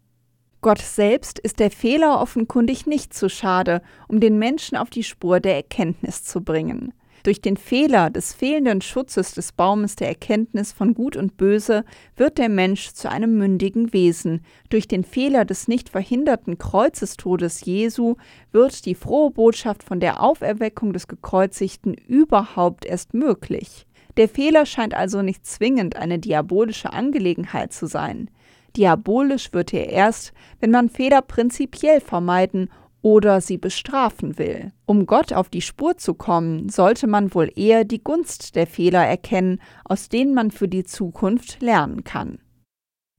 Gott 0.62 0.78
selbst 0.78 1.40
ist 1.40 1.60
der 1.60 1.72
Fehler 1.72 2.22
offenkundig 2.22 2.86
nicht 2.86 3.16
zu 3.16 3.30
schade, 3.30 3.82
um 4.08 4.20
den 4.20 4.38
Menschen 4.38 4.78
auf 4.78 4.92
die 4.92 5.04
Spur 5.04 5.40
der 5.40 5.56
Erkenntnis 5.56 6.24
zu 6.24 6.42
bringen. 6.42 6.94
Durch 7.24 7.40
den 7.40 7.56
Fehler 7.56 8.10
des 8.10 8.34
fehlenden 8.34 8.82
Schutzes 8.82 9.34
des 9.34 9.52
Baumes 9.52 9.96
der 9.96 10.08
Erkenntnis 10.08 10.72
von 10.72 10.96
Gut 10.96 11.16
und 11.16 11.38
Böse 11.38 11.86
wird 12.16 12.40
der 12.40 12.50
Mensch 12.50 12.94
zu 12.94 13.12
einem 13.12 13.38
mündigen 13.38 13.94
Wesen. 13.94 14.44
Durch 14.70 14.88
den 14.88 15.04
Fehler 15.04 15.46
des 15.46 15.68
nicht 15.68 15.90
verhinderten 15.90 16.58
Kreuzestodes 16.58 17.64
Jesu 17.64 18.16
wird 18.52 18.86
die 18.86 18.96
frohe 18.96 19.30
Botschaft 19.30 19.84
von 19.84 20.00
der 20.00 20.24
Auferweckung 20.24 20.94
des 20.94 21.08
Gekreuzigten 21.08 21.94
überhaupt 21.94 22.86
erst 22.86 23.14
möglich. 23.14 23.86
Der 24.18 24.28
Fehler 24.28 24.66
scheint 24.66 24.96
also 24.96 25.22
nicht 25.22 25.46
zwingend 25.46 25.96
eine 25.96 26.18
diabolische 26.18 26.92
Angelegenheit 26.92 27.72
zu 27.72 27.86
sein. 27.86 28.30
Diabolisch 28.76 29.52
wird 29.54 29.74
er 29.74 29.90
erst, 29.90 30.34
wenn 30.60 30.72
man 30.72 30.90
Fehler 30.90 31.22
prinzipiell 31.22 32.00
vermeiden 32.00 32.70
oder 33.02 33.42
sie 33.42 33.58
bestrafen 33.58 34.38
will. 34.38 34.72
Um 34.86 35.06
Gott 35.06 35.34
auf 35.34 35.50
die 35.50 35.62
Spur 35.62 35.98
zu 35.98 36.14
kommen, 36.14 36.70
sollte 36.70 37.08
man 37.08 37.34
wohl 37.34 37.52
eher 37.56 37.84
die 37.84 38.04
Gunst 38.04 38.56
der 38.56 38.68
Fehler 38.68 39.06
erkennen, 39.06 39.60
aus 39.86 40.10
denen 40.10 40.34
man 40.34 40.52
für 40.52 40.68
die 40.68 40.84
Zukunft 40.84 41.62
lernen 41.62 42.04
kann. 42.04 42.40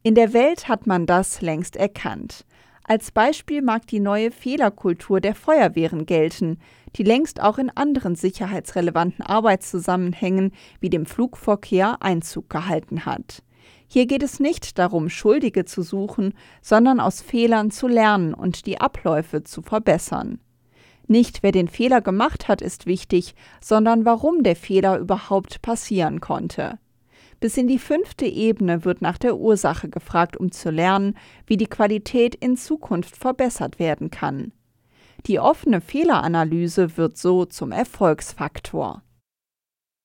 In 0.03 0.15
der 0.15 0.33
Welt 0.33 0.69
hat 0.69 0.87
man 0.87 1.07
das 1.07 1.43
längst 1.43 1.77
erkannt. 1.77 2.45
Als 2.85 3.13
Beispiel 3.13 3.63
mag 3.63 3.87
die 3.87 4.01
neue 4.01 4.33
Fehlerkultur 4.33 5.21
der 5.21 5.37
Feuerwehren 5.37 6.05
gelten, 6.05 6.59
die 6.97 7.05
längst 7.05 7.41
auch 7.41 7.59
in 7.59 7.71
anderen 7.71 8.17
sicherheitsrelevanten 8.17 9.25
Arbeitszusammenhängen 9.25 10.53
wie 10.81 10.91
dem 10.91 11.07
Flugverkehr 11.07 12.03
Einzug 12.03 12.51
gehalten 12.51 13.07
hat. 13.07 13.45
Hier 13.95 14.07
geht 14.07 14.23
es 14.23 14.41
nicht 14.41 14.79
darum, 14.79 15.11
Schuldige 15.11 15.67
zu 15.67 15.83
suchen, 15.83 16.33
sondern 16.63 16.99
aus 16.99 17.21
Fehlern 17.21 17.71
zu 17.71 17.89
lernen 17.89 18.33
und 18.33 18.65
die 18.65 18.81
Abläufe 18.81 19.45
zu 19.45 19.61
verbessern. 19.61 20.39
Nicht 21.09 21.43
wer 21.43 21.53
den 21.53 21.69
Fehler 21.69 22.01
gemacht 22.01 22.49
hat, 22.49 22.63
ist 22.63 22.87
wichtig, 22.87 23.35
sondern 23.61 24.07
warum 24.07 24.45
der 24.45 24.57
Fehler 24.57 24.97
überhaupt 24.99 25.61
passieren 25.61 26.21
konnte. 26.21 26.79
Bis 27.39 27.59
in 27.59 27.69
die 27.69 27.79
fünfte 27.79 28.25
Ebene 28.25 28.87
wird 28.87 29.03
nach 29.03 29.19
der 29.19 29.37
Ursache 29.37 29.91
gefragt, 29.91 30.39
um 30.39 30.51
zu 30.51 30.71
lernen, 30.71 31.15
wie 31.47 31.59
die 31.59 31.67
Qualität 31.67 32.35
in 32.35 32.57
Zukunft 32.57 33.19
verbessert 33.19 33.79
werden 33.79 34.11
kann. 34.11 34.53
Die 35.27 35.39
offene 35.39 35.83
Fehleranalyse 35.83 36.97
wird 36.97 37.19
so 37.19 37.45
zum 37.45 37.73
Erfolgsfaktor. 37.73 39.03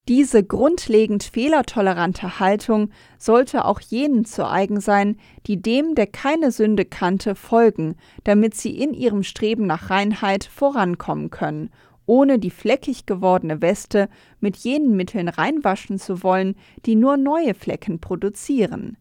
Diese 0.08 0.42
grundlegend 0.42 1.24
fehlertolerante 1.24 2.40
Haltung 2.40 2.92
sollte 3.18 3.66
auch 3.66 3.82
jenen 3.82 4.24
zu 4.24 4.50
eigen 4.50 4.80
sein, 4.80 5.18
die 5.48 5.62
dem, 5.62 5.96
der 5.96 6.08
keine 6.08 6.52
Sünde 6.52 6.86
kannte, 6.86 7.36
folgen, 7.36 7.96
damit 8.24 8.56
sie 8.56 8.80
in 8.80 8.94
ihrem 8.94 9.24
Streben 9.24 9.68
nach 9.68 9.90
Reinheit 9.90 10.46
vorankommen 10.46 11.30
können, 11.30 11.72
ohne 12.06 12.40
die 12.40 12.52
fleckig 12.52 13.06
gewordene 13.06 13.62
Weste 13.62 14.08
mit 14.40 14.56
jenen 14.56 14.96
Mitteln 14.96 15.28
reinwaschen 15.28 16.00
zu 16.00 16.24
wollen, 16.24 16.56
die 16.86 16.96
nur 16.96 17.18
neue 17.18 17.54
Flecken 17.54 18.00
produzieren. 18.00 18.96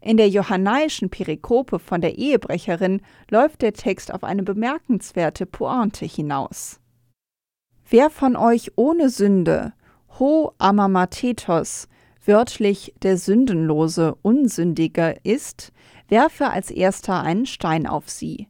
In 0.00 0.16
der 0.16 0.28
johannaischen 0.28 1.10
Perikope 1.10 1.80
von 1.80 2.00
der 2.00 2.18
Ehebrecherin 2.18 3.02
läuft 3.28 3.62
der 3.62 3.72
Text 3.72 4.14
auf 4.14 4.22
eine 4.22 4.44
bemerkenswerte 4.44 5.44
Pointe 5.44 6.04
hinaus. 6.04 6.78
Wer 7.88 8.10
von 8.10 8.36
euch 8.36 8.70
ohne 8.76 9.10
Sünde 9.10 9.72
Ho 10.18 10.52
Amamatetos, 10.58 11.88
wörtlich 12.24 12.94
der 13.02 13.16
Sündenlose, 13.16 14.14
Unsündige 14.20 15.16
ist, 15.22 15.72
werfe 16.08 16.50
als 16.50 16.70
erster 16.70 17.22
einen 17.22 17.46
Stein 17.46 17.86
auf 17.86 18.10
sie. 18.10 18.48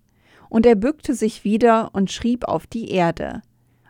Und 0.49 0.67
er 0.67 0.75
bückte 0.75 1.15
sich 1.15 1.45
wieder 1.45 1.91
und 1.93 2.11
schrieb 2.11 2.45
auf 2.49 2.67
die 2.67 2.91
Erde. 2.91 3.43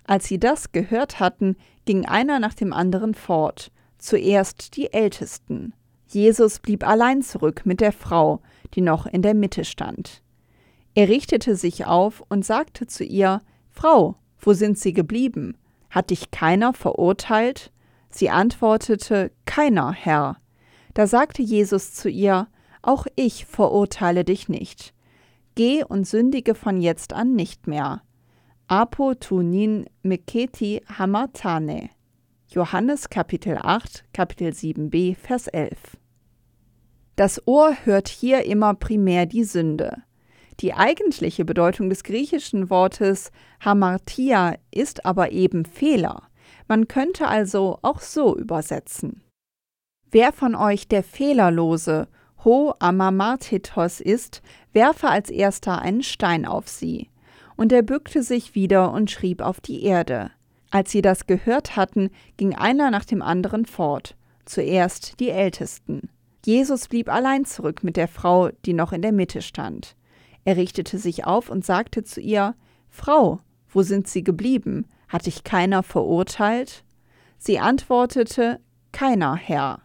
Als 0.04 0.26
sie 0.26 0.38
das 0.38 0.72
gehört 0.72 1.18
hatten, 1.18 1.56
ging 1.86 2.04
einer 2.04 2.38
nach 2.38 2.54
dem 2.54 2.74
anderen 2.74 3.14
fort, 3.14 3.72
zuerst 3.98 4.76
die 4.76 4.92
Ältesten. 4.92 5.72
Jesus 6.06 6.58
blieb 6.58 6.86
allein 6.86 7.22
zurück 7.22 7.62
mit 7.64 7.80
der 7.80 7.92
Frau, 7.92 8.42
die 8.74 8.82
noch 8.82 9.06
in 9.06 9.22
der 9.22 9.34
Mitte 9.34 9.64
stand. 9.64 10.22
Er 10.94 11.08
richtete 11.08 11.56
sich 11.56 11.86
auf 11.86 12.22
und 12.28 12.44
sagte 12.44 12.86
zu 12.86 13.02
ihr 13.02 13.40
Frau, 13.70 14.16
wo 14.38 14.52
sind 14.52 14.78
sie 14.78 14.92
geblieben? 14.92 15.56
Hat 15.92 16.08
dich 16.08 16.30
keiner 16.30 16.72
verurteilt? 16.72 17.70
Sie 18.08 18.30
antwortete, 18.30 19.30
Keiner, 19.44 19.92
Herr. 19.92 20.38
Da 20.94 21.06
sagte 21.06 21.42
Jesus 21.42 21.92
zu 21.92 22.08
ihr, 22.08 22.48
Auch 22.80 23.06
ich 23.14 23.44
verurteile 23.44 24.24
dich 24.24 24.48
nicht. 24.48 24.94
Geh 25.54 25.84
und 25.84 26.08
sündige 26.08 26.54
von 26.54 26.80
jetzt 26.80 27.12
an 27.12 27.34
nicht 27.34 27.66
mehr. 27.66 28.02
Apo 28.68 29.12
tunin 29.12 29.84
meketi 30.02 30.80
hamatane. 30.88 31.90
Johannes 32.48 33.10
Kapitel 33.10 33.58
8, 33.60 34.06
Kapitel 34.14 34.48
7b, 34.48 35.14
Vers 35.14 35.46
11. 35.46 35.98
Das 37.16 37.46
Ohr 37.46 37.76
hört 37.84 38.08
hier 38.08 38.46
immer 38.46 38.72
primär 38.72 39.26
die 39.26 39.44
Sünde. 39.44 40.02
Die 40.62 40.74
eigentliche 40.74 41.44
Bedeutung 41.44 41.90
des 41.90 42.04
griechischen 42.04 42.70
Wortes 42.70 43.32
Hamartia 43.60 44.54
ist 44.70 45.04
aber 45.04 45.32
eben 45.32 45.64
Fehler. 45.64 46.22
Man 46.68 46.86
könnte 46.86 47.26
also 47.26 47.80
auch 47.82 48.00
so 48.00 48.36
übersetzen. 48.36 49.24
Wer 50.12 50.32
von 50.32 50.54
euch 50.54 50.86
der 50.86 51.02
Fehlerlose, 51.02 52.06
Ho 52.44 52.74
Amamartitos 52.78 54.00
ist, 54.00 54.40
werfe 54.72 55.08
als 55.08 55.30
erster 55.30 55.82
einen 55.82 56.04
Stein 56.04 56.46
auf 56.46 56.68
sie. 56.68 57.10
Und 57.56 57.72
er 57.72 57.82
bückte 57.82 58.22
sich 58.22 58.54
wieder 58.54 58.92
und 58.92 59.10
schrieb 59.10 59.40
auf 59.42 59.60
die 59.60 59.82
Erde. 59.82 60.30
Als 60.70 60.92
sie 60.92 61.02
das 61.02 61.26
gehört 61.26 61.74
hatten, 61.74 62.10
ging 62.36 62.54
einer 62.54 62.92
nach 62.92 63.04
dem 63.04 63.20
anderen 63.20 63.66
fort, 63.66 64.16
zuerst 64.44 65.18
die 65.18 65.30
Ältesten. 65.30 66.08
Jesus 66.46 66.86
blieb 66.86 67.08
allein 67.08 67.44
zurück 67.44 67.82
mit 67.82 67.96
der 67.96 68.08
Frau, 68.08 68.50
die 68.64 68.74
noch 68.74 68.92
in 68.92 69.02
der 69.02 69.12
Mitte 69.12 69.42
stand. 69.42 69.96
Er 70.44 70.56
richtete 70.56 70.98
sich 70.98 71.24
auf 71.24 71.50
und 71.50 71.64
sagte 71.64 72.04
zu 72.04 72.20
ihr 72.20 72.54
Frau, 72.88 73.40
wo 73.68 73.82
sind 73.82 74.08
Sie 74.08 74.22
geblieben? 74.22 74.86
Hat 75.08 75.26
dich 75.26 75.44
keiner 75.44 75.82
verurteilt? 75.82 76.84
Sie 77.38 77.58
antwortete 77.58 78.60
Keiner, 78.92 79.36
Herr. 79.36 79.80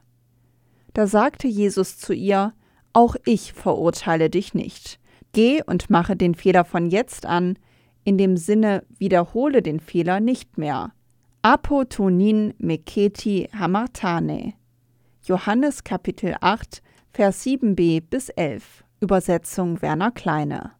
Da 0.93 1.07
sagte 1.07 1.47
Jesus 1.47 1.97
zu 1.97 2.13
ihr 2.13 2.53
Auch 2.93 3.15
ich 3.25 3.53
verurteile 3.53 4.29
dich 4.29 4.53
nicht. 4.53 4.99
Geh 5.31 5.61
und 5.63 5.89
mache 5.89 6.15
den 6.15 6.35
Fehler 6.35 6.65
von 6.65 6.89
jetzt 6.89 7.25
an, 7.25 7.57
in 8.03 8.17
dem 8.17 8.37
Sinne 8.37 8.83
wiederhole 8.97 9.61
den 9.61 9.79
Fehler 9.79 10.19
nicht 10.19 10.57
mehr. 10.57 10.93
Apotonin 11.41 12.53
meketi 12.57 13.49
hamartane. 13.53 14.53
Johannes 15.23 15.83
Kapitel 15.83 16.35
8, 16.41 16.81
Vers 17.11 17.45
7b 17.45 18.01
bis 18.09 18.29
11. 18.29 18.83
Übersetzung 19.00 19.82
Werner 19.84 20.10
Kleine. 20.10 20.72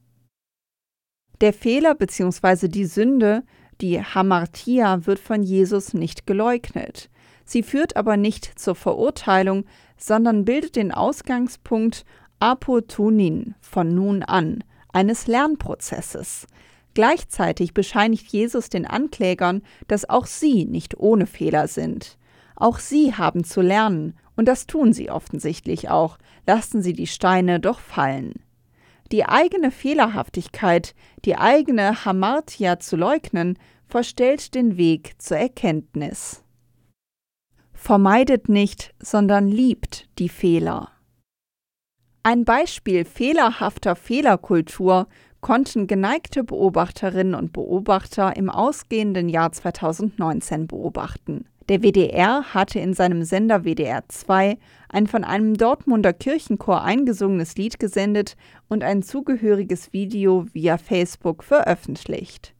Der 1.40 1.54
Fehler 1.54 1.94
bzw. 1.94 2.68
die 2.68 2.86
Sünde, 2.86 3.44
die 3.80 4.02
Hamartia, 4.02 5.06
wird 5.06 5.20
von 5.20 5.44
Jesus 5.44 5.94
nicht 5.94 6.26
geleugnet. 6.26 7.12
Sie 7.46 7.62
führt 7.62 7.96
aber 7.96 8.18
nicht 8.18 8.58
zur 8.58 8.74
Verurteilung, 8.74 9.66
sondern 9.98 10.46
bildet 10.46 10.78
den 10.78 10.92
Ausgangspunkt 10.92 12.06
Apotunin 12.40 13.54
von 13.62 13.94
nun 13.94 14.24
an, 14.24 14.64
eines 14.92 15.28
Lernprozesses. 15.28 16.48
Gleichzeitig 16.96 17.76
bescheinigt 17.76 18.28
Jesus 18.30 18.70
den 18.70 18.88
Anklägern, 18.88 19.62
dass 19.88 20.10
auch 20.10 20.26
sie 20.26 20.66
nicht 20.66 20.98
ohne 20.98 21.28
Fehler 21.28 21.68
sind. 21.68 22.18
Auch 22.56 22.80
sie 22.80 23.14
haben 23.14 23.44
zu 23.44 23.62
lernen, 23.62 24.16
und 24.38 24.48
das 24.48 24.67
tun 24.67 24.94
sie 24.94 25.10
offensichtlich 25.10 25.89
auch, 25.89 26.17
lassen 26.46 26.82
sie 26.82 26.94
die 26.94 27.08
Steine 27.08 27.60
doch 27.60 27.79
fallen. 27.79 28.36
Die 29.12 29.25
eigene 29.25 29.72
Fehlerhaftigkeit, 29.72 30.96
die 31.25 31.38
eigene 31.38 32.06
Hamartia 32.06 32.79
zu 32.79 32.96
leugnen, 32.96 33.58
verstellt 33.88 34.53
den 34.53 34.77
Weg 34.77 35.22
zur 35.22 35.38
Erkenntnis. 35.38 36.44
Vermeidet 37.74 38.50
nicht, 38.50 38.94
sondern 39.00 39.48
liebt 39.48 40.08
die 40.20 40.29
Fehler. 40.29 40.91
Ein 42.24 42.44
Beispiel 42.44 43.06
fehlerhafter 43.06 43.96
Fehlerkultur 43.96 45.08
konnten 45.39 45.88
geneigte 45.88 46.44
Beobachterinnen 46.44 47.36
und 47.36 47.53
Beobachter 47.53 48.36
im 48.36 48.50
ausgehenden 48.50 49.29
Jahr 49.29 49.53
2019 49.53 50.67
beobachten. 50.67 51.46
Der 51.70 51.84
WDR 51.84 52.54
hatte 52.54 52.80
in 52.80 52.94
seinem 52.94 53.24
Sender 53.24 53.66
WDR 53.66 54.08
2 54.08 54.58
ein 54.88 55.06
von 55.06 55.26
einem 55.26 55.56
Dortmunder 55.56 56.14
Kirchenchor 56.14 56.82
eingesungenes 56.82 57.58
Lied 57.58 57.78
gesendet 57.78 58.38
und 58.70 58.86
ein 58.86 59.04
zugehöriges 59.04 59.92
Video 59.92 60.46
via 60.54 60.78
Facebook 60.78 61.44
veröffentlicht. 61.44 62.54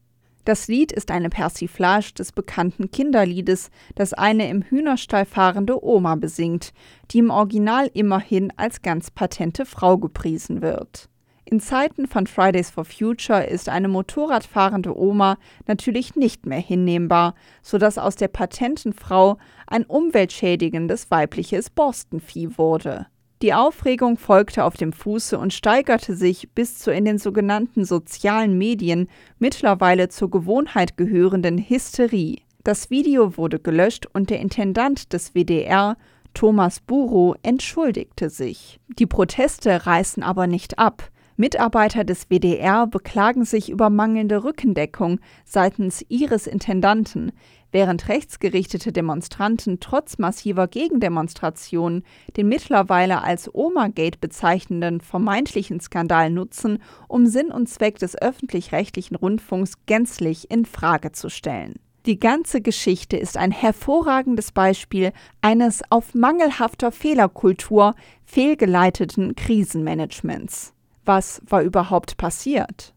Das 0.44 0.68
Lied 0.68 0.92
ist 0.92 1.10
eine 1.10 1.30
Persiflage 1.30 2.16
des 2.18 2.34
bekannten 2.34 2.92
Kinderliedes, 2.92 3.70
das 3.96 4.14
eine 4.14 4.50
im 4.50 4.62
Hühnerstall 4.62 5.26
fahrende 5.26 5.82
Oma 5.84 6.16
besingt, 6.16 6.74
die 7.12 7.20
im 7.20 7.30
Original 7.30 7.90
immerhin 7.94 8.52
als 8.58 8.82
ganz 8.82 9.10
patente 9.10 9.66
Frau 9.66 9.98
gepriesen 9.98 10.62
wird. 10.62 11.10
In 11.50 11.62
Zeiten 11.62 12.08
von 12.08 12.28
Fridays 12.28 12.70
for 12.70 12.84
Future 12.84 13.46
ist 13.46 13.70
eine 13.70 13.88
Motorradfahrende 13.88 15.00
Oma 15.00 15.38
natürlich 15.66 16.18
nicht 16.18 16.46
mehr 16.46 16.60
hinnehmbar, 16.60 17.36
sodass 17.62 17.98
aus 17.98 18.18
der 18.18 18.28
patenten 18.28 18.92
Frau 18.92 19.38
ein 19.66 19.86
umweltschädigendes 19.86 21.10
weibliches 21.10 21.70
Borstenvieh 21.70 22.58
wurde. 22.58 23.08
Die 23.42 23.54
Aufregung 23.54 24.18
folgte 24.18 24.66
auf 24.66 24.76
dem 24.76 24.92
Fuße 24.92 25.40
und 25.40 25.54
steigerte 25.54 26.18
sich 26.18 26.50
bis 26.54 26.80
zur 26.80 26.94
in 26.94 27.06
den 27.06 27.18
sogenannten 27.18 27.86
sozialen 27.86 28.58
Medien 28.58 29.08
mittlerweile 29.40 30.10
zur 30.10 30.30
Gewohnheit 30.30 30.98
gehörenden 30.98 31.60
Hysterie. 31.60 32.42
Das 32.66 32.90
Video 32.90 33.38
wurde 33.38 33.60
gelöscht 33.60 34.06
und 34.12 34.32
der 34.32 34.42
Intendant 34.42 35.14
des 35.14 35.34
WDR, 35.34 35.96
Thomas 36.34 36.82
Buro, 36.82 37.36
entschuldigte 37.42 38.30
sich. 38.30 38.82
Die 39.00 39.06
Proteste 39.06 39.86
reißen 39.86 40.24
aber 40.24 40.48
nicht 40.48 40.78
ab. 40.78 41.10
Mitarbeiter 41.40 42.04
des 42.04 42.30
WDR 42.30 42.88
beklagen 42.88 43.46
sich 43.46 43.70
über 43.70 43.92
mangelnde 43.92 44.44
Rückendeckung 44.44 45.20
seitens 45.46 46.04
ihres 46.10 46.48
Intendanten, 46.48 47.32
während 47.72 48.10
rechtsgerichtete 48.10 48.92
Demonstranten 48.92 49.80
trotz 49.80 50.18
massiver 50.18 50.68
Gegendemonstrationen 50.68 52.04
den 52.36 52.50
mittlerweile 52.50 53.24
als 53.24 53.54
Oma-Gate 53.54 54.20
bezeichnenden 54.20 55.00
vermeintlichen 55.00 55.80
Skandal 55.80 56.32
nutzen, 56.32 56.80
um 57.08 57.28
Sinn 57.28 57.52
und 57.52 57.70
Zweck 57.70 58.00
des 58.00 58.20
öffentlich-rechtlichen 58.20 59.16
Rundfunks 59.16 59.74
gänzlich 59.86 60.50
in 60.50 60.66
Frage 60.66 61.12
zu 61.12 61.30
stellen. 61.30 61.76
Die 62.08 62.20
ganze 62.20 62.62
Geschichte 62.62 63.18
ist 63.18 63.38
ein 63.38 63.52
hervorragendes 63.52 64.54
Beispiel 64.54 65.12
eines 65.42 65.84
auf 65.92 66.16
mangelhafter 66.16 66.92
Fehlerkultur 66.92 67.94
fehlgeleiteten 68.26 69.36
Krisenmanagements. 69.36 70.74
Was 71.08 71.42
war 71.46 71.62
überhaupt 71.62 72.18
passiert? 72.18 72.94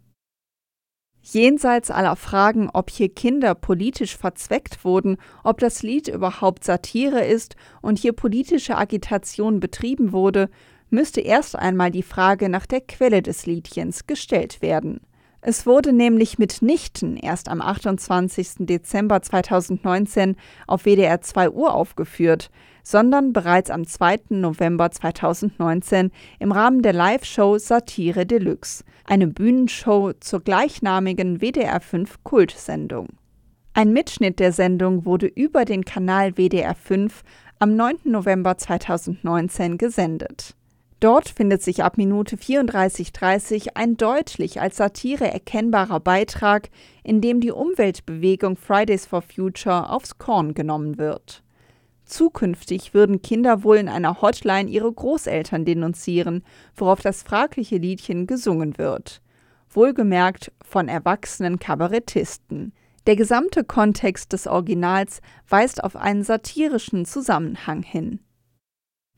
Jenseits 1.22 1.92
aller 1.92 2.16
Fragen, 2.16 2.68
ob 2.68 2.90
hier 2.90 3.08
Kinder 3.08 3.54
politisch 3.54 4.16
verzweckt 4.16 4.84
wurden, 4.84 5.16
ob 5.44 5.58
das 5.58 5.84
Lied 5.84 6.08
überhaupt 6.08 6.64
Satire 6.64 7.24
ist 7.24 7.54
und 7.82 8.00
hier 8.00 8.12
politische 8.12 8.76
Agitation 8.76 9.60
betrieben 9.60 10.10
wurde, 10.10 10.50
müsste 10.88 11.20
erst 11.20 11.54
einmal 11.54 11.92
die 11.92 12.02
Frage 12.02 12.48
nach 12.48 12.66
der 12.66 12.80
Quelle 12.80 13.22
des 13.22 13.46
Liedchens 13.46 14.08
gestellt 14.08 14.60
werden. 14.60 15.02
Es 15.40 15.64
wurde 15.64 15.92
nämlich 15.92 16.36
mitnichten 16.36 17.16
erst 17.16 17.48
am 17.48 17.60
28. 17.60 18.66
Dezember 18.66 19.22
2019 19.22 20.34
auf 20.66 20.82
WDR 20.82 21.20
2 21.20 21.50
Uhr 21.50 21.74
aufgeführt, 21.74 22.50
sondern 22.82 23.32
bereits 23.32 23.70
am 23.70 23.86
2. 23.86 24.20
November 24.30 24.90
2019 24.90 26.10
im 26.38 26.52
Rahmen 26.52 26.82
der 26.82 26.92
Live-Show 26.92 27.58
Satire 27.58 28.26
Deluxe, 28.26 28.84
eine 29.04 29.26
Bühnenshow 29.26 30.12
zur 30.20 30.40
gleichnamigen 30.40 31.40
WDR 31.40 31.80
5 31.80 32.22
Kultsendung. 32.24 33.08
Ein 33.72 33.92
Mitschnitt 33.92 34.40
der 34.40 34.52
Sendung 34.52 35.04
wurde 35.04 35.26
über 35.26 35.64
den 35.64 35.84
Kanal 35.84 36.36
WDR 36.36 36.74
5 36.74 37.22
am 37.60 37.76
9. 37.76 37.98
November 38.04 38.58
2019 38.58 39.78
gesendet. 39.78 40.56
Dort 41.00 41.30
findet 41.30 41.62
sich 41.62 41.82
ab 41.82 41.96
Minute 41.96 42.36
34.30 42.36 43.70
ein 43.74 43.96
deutlich 43.96 44.60
als 44.60 44.76
Satire 44.76 45.32
erkennbarer 45.32 45.98
Beitrag, 45.98 46.68
in 47.02 47.22
dem 47.22 47.40
die 47.40 47.52
Umweltbewegung 47.52 48.56
Fridays 48.56 49.06
for 49.06 49.22
Future 49.22 49.88
aufs 49.88 50.18
Korn 50.18 50.52
genommen 50.52 50.98
wird. 50.98 51.42
Zukünftig 52.10 52.92
würden 52.92 53.22
Kinder 53.22 53.62
wohl 53.62 53.76
in 53.76 53.88
einer 53.88 54.20
Hotline 54.20 54.68
ihre 54.68 54.92
Großeltern 54.92 55.64
denunzieren, 55.64 56.42
worauf 56.74 57.00
das 57.00 57.22
fragliche 57.22 57.76
Liedchen 57.76 58.26
gesungen 58.26 58.78
wird. 58.78 59.22
Wohlgemerkt 59.70 60.50
von 60.64 60.88
erwachsenen 60.88 61.60
Kabarettisten. 61.60 62.72
Der 63.06 63.14
gesamte 63.14 63.62
Kontext 63.62 64.32
des 64.32 64.48
Originals 64.48 65.20
weist 65.48 65.84
auf 65.84 65.94
einen 65.94 66.24
satirischen 66.24 67.04
Zusammenhang 67.06 67.84
hin. 67.84 68.18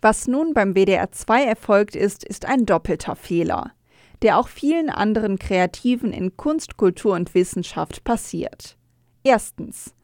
Was 0.02 0.28
nun 0.28 0.52
beim 0.52 0.74
WDR 0.74 1.10
2 1.10 1.44
erfolgt 1.44 1.96
ist, 1.96 2.24
ist 2.24 2.44
ein 2.44 2.66
doppelter 2.66 3.16
Fehler, 3.16 3.72
der 4.20 4.36
auch 4.36 4.48
vielen 4.48 4.90
anderen 4.90 5.38
Kreativen 5.38 6.12
in 6.12 6.36
Kunst, 6.36 6.76
Kultur 6.76 7.14
und 7.14 7.34
Wissenschaft 7.34 8.04
passiert. 8.04 8.76
Erstens. 9.24 9.94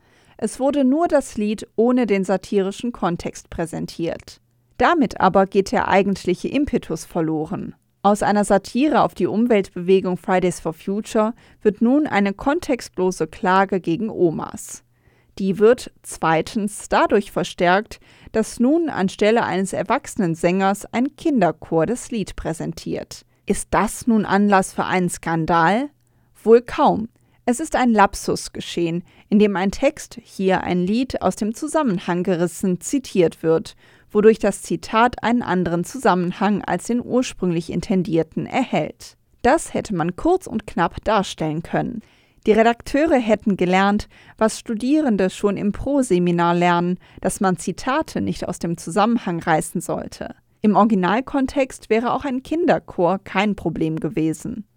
Es 0.40 0.60
wurde 0.60 0.84
nur 0.84 1.08
das 1.08 1.36
Lied 1.36 1.66
ohne 1.74 2.06
den 2.06 2.24
satirischen 2.24 2.92
Kontext 2.92 3.50
präsentiert. 3.50 4.40
Damit 4.78 5.20
aber 5.20 5.46
geht 5.46 5.72
der 5.72 5.88
eigentliche 5.88 6.46
Impetus 6.46 7.04
verloren. 7.04 7.74
Aus 8.02 8.22
einer 8.22 8.44
Satire 8.44 9.02
auf 9.02 9.14
die 9.14 9.26
Umweltbewegung 9.26 10.16
Fridays 10.16 10.60
for 10.60 10.72
Future 10.72 11.34
wird 11.60 11.82
nun 11.82 12.06
eine 12.06 12.32
kontextlose 12.32 13.26
Klage 13.26 13.80
gegen 13.80 14.08
Omas. 14.08 14.84
Die 15.40 15.58
wird 15.58 15.90
zweitens 16.02 16.88
dadurch 16.88 17.32
verstärkt, 17.32 17.98
dass 18.30 18.60
nun 18.60 18.88
anstelle 18.88 19.44
eines 19.44 19.72
erwachsenen 19.72 20.36
Sängers 20.36 20.86
ein 20.92 21.16
Kinderchor 21.16 21.86
das 21.86 22.12
Lied 22.12 22.36
präsentiert. 22.36 23.24
Ist 23.44 23.68
das 23.72 24.06
nun 24.06 24.24
Anlass 24.24 24.72
für 24.72 24.84
einen 24.84 25.08
Skandal? 25.08 25.90
Wohl 26.44 26.62
kaum. 26.62 27.08
Es 27.50 27.60
ist 27.60 27.76
ein 27.76 27.94
Lapsus 27.94 28.52
geschehen, 28.52 29.02
in 29.30 29.38
dem 29.38 29.56
ein 29.56 29.70
Text, 29.70 30.20
hier 30.22 30.64
ein 30.64 30.80
Lied, 30.80 31.22
aus 31.22 31.34
dem 31.34 31.54
Zusammenhang 31.54 32.22
gerissen 32.22 32.82
zitiert 32.82 33.42
wird, 33.42 33.74
wodurch 34.10 34.38
das 34.38 34.60
Zitat 34.60 35.22
einen 35.22 35.40
anderen 35.40 35.82
Zusammenhang 35.82 36.62
als 36.62 36.88
den 36.88 37.00
ursprünglich 37.02 37.72
intendierten 37.72 38.44
erhält. 38.44 39.16
Das 39.40 39.72
hätte 39.72 39.94
man 39.94 40.14
kurz 40.14 40.46
und 40.46 40.66
knapp 40.66 41.02
darstellen 41.04 41.62
können. 41.62 42.02
Die 42.46 42.52
Redakteure 42.52 43.18
hätten 43.18 43.56
gelernt, 43.56 44.10
was 44.36 44.58
Studierende 44.58 45.30
schon 45.30 45.56
im 45.56 45.72
Pro-Seminar 45.72 46.54
lernen, 46.54 46.98
dass 47.22 47.40
man 47.40 47.56
Zitate 47.56 48.20
nicht 48.20 48.46
aus 48.46 48.58
dem 48.58 48.76
Zusammenhang 48.76 49.40
reißen 49.40 49.80
sollte. 49.80 50.34
Im 50.60 50.76
Originalkontext 50.76 51.88
wäre 51.88 52.12
auch 52.12 52.26
ein 52.26 52.42
Kinderchor 52.42 53.18
kein 53.20 53.56
Problem 53.56 53.96
gewesen. 53.96 54.67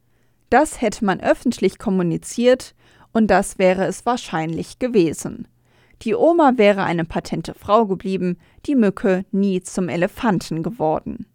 Das 0.52 0.82
hätte 0.82 1.06
man 1.06 1.22
öffentlich 1.22 1.80
kommuniziert 1.80 2.76
und 3.14 3.28
das 3.28 3.58
wäre 3.58 3.86
es 3.86 4.06
wahrscheinlich 4.06 4.80
gewesen. 4.80 5.48
Die 6.02 6.14
Oma 6.14 6.54
wäre 6.58 6.84
eine 6.84 7.06
patente 7.06 7.54
Frau 7.54 7.86
geblieben, 7.86 8.38
die 8.66 8.76
Mücke 8.76 9.24
nie 9.32 9.62
zum 9.62 9.88
Elefanten 9.88 10.62
geworden. 10.62 11.26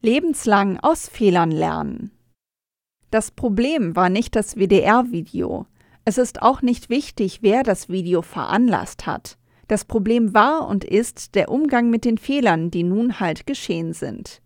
Lebenslang 0.00 0.78
aus 0.78 1.08
Fehlern 1.08 1.50
lernen. 1.50 2.12
Das 3.10 3.32
Problem 3.32 3.96
war 3.96 4.08
nicht 4.08 4.36
das 4.36 4.54
WDR-Video. 4.56 5.66
Es 6.04 6.16
ist 6.16 6.40
auch 6.40 6.62
nicht 6.62 6.88
wichtig, 6.88 7.40
wer 7.42 7.64
das 7.64 7.88
Video 7.88 8.22
veranlasst 8.22 9.06
hat. 9.06 9.38
Das 9.66 9.84
Problem 9.84 10.34
war 10.34 10.68
und 10.68 10.84
ist 10.84 11.34
der 11.34 11.50
Umgang 11.50 11.90
mit 11.90 12.04
den 12.04 12.16
Fehlern, 12.16 12.70
die 12.70 12.84
nun 12.84 13.18
halt 13.18 13.44
geschehen 13.46 13.92
sind. 13.92 14.40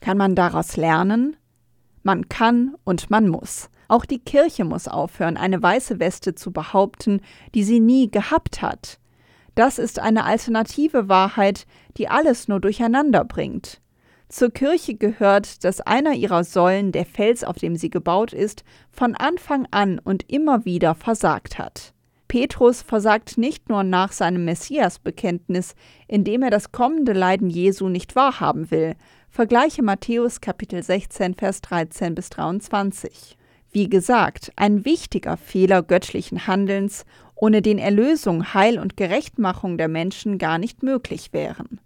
Kann 0.00 0.18
man 0.18 0.34
daraus 0.34 0.76
lernen? 0.76 1.36
Man 2.02 2.28
kann 2.28 2.74
und 2.84 3.10
man 3.10 3.28
muss. 3.28 3.70
Auch 3.88 4.04
die 4.04 4.20
Kirche 4.20 4.64
muss 4.64 4.88
aufhören, 4.88 5.36
eine 5.36 5.62
weiße 5.62 5.98
Weste 5.98 6.34
zu 6.34 6.52
behaupten, 6.52 7.20
die 7.54 7.64
sie 7.64 7.80
nie 7.80 8.10
gehabt 8.10 8.62
hat. 8.62 8.98
Das 9.54 9.78
ist 9.78 9.98
eine 9.98 10.24
alternative 10.24 11.08
Wahrheit, 11.08 11.66
die 11.96 12.08
alles 12.08 12.48
nur 12.48 12.60
durcheinander 12.60 13.24
bringt. 13.24 13.80
Zur 14.28 14.52
Kirche 14.52 14.94
gehört, 14.94 15.64
dass 15.64 15.80
einer 15.80 16.12
ihrer 16.12 16.44
Säulen, 16.44 16.92
der 16.92 17.04
Fels, 17.04 17.42
auf 17.42 17.56
dem 17.56 17.74
sie 17.74 17.90
gebaut 17.90 18.32
ist, 18.32 18.62
von 18.92 19.16
Anfang 19.16 19.66
an 19.72 19.98
und 19.98 20.30
immer 20.30 20.64
wieder 20.64 20.94
versagt 20.94 21.58
hat. 21.58 21.92
Petrus 22.28 22.80
versagt 22.82 23.38
nicht 23.38 23.68
nur 23.68 23.82
nach 23.82 24.12
seinem 24.12 24.44
Messiasbekenntnis, 24.44 25.74
indem 26.06 26.42
er 26.42 26.50
das 26.50 26.70
kommende 26.70 27.12
Leiden 27.12 27.50
Jesu 27.50 27.88
nicht 27.88 28.14
wahrhaben 28.14 28.70
will. 28.70 28.94
Vergleiche 29.32 29.84
Matthäus 29.84 30.40
Kapitel 30.40 30.82
16, 30.82 31.36
Vers 31.36 31.60
13 31.60 32.16
bis 32.16 32.30
23. 32.30 33.38
Wie 33.70 33.88
gesagt, 33.88 34.50
ein 34.56 34.84
wichtiger 34.84 35.36
Fehler 35.36 35.84
göttlichen 35.84 36.48
Handelns, 36.48 37.04
ohne 37.36 37.62
den 37.62 37.78
Erlösung, 37.78 38.52
Heil 38.54 38.80
und 38.80 38.96
Gerechtmachung 38.96 39.78
der 39.78 39.86
Menschen 39.86 40.36
gar 40.36 40.58
nicht 40.58 40.82
möglich 40.82 41.32
wären. 41.32 41.80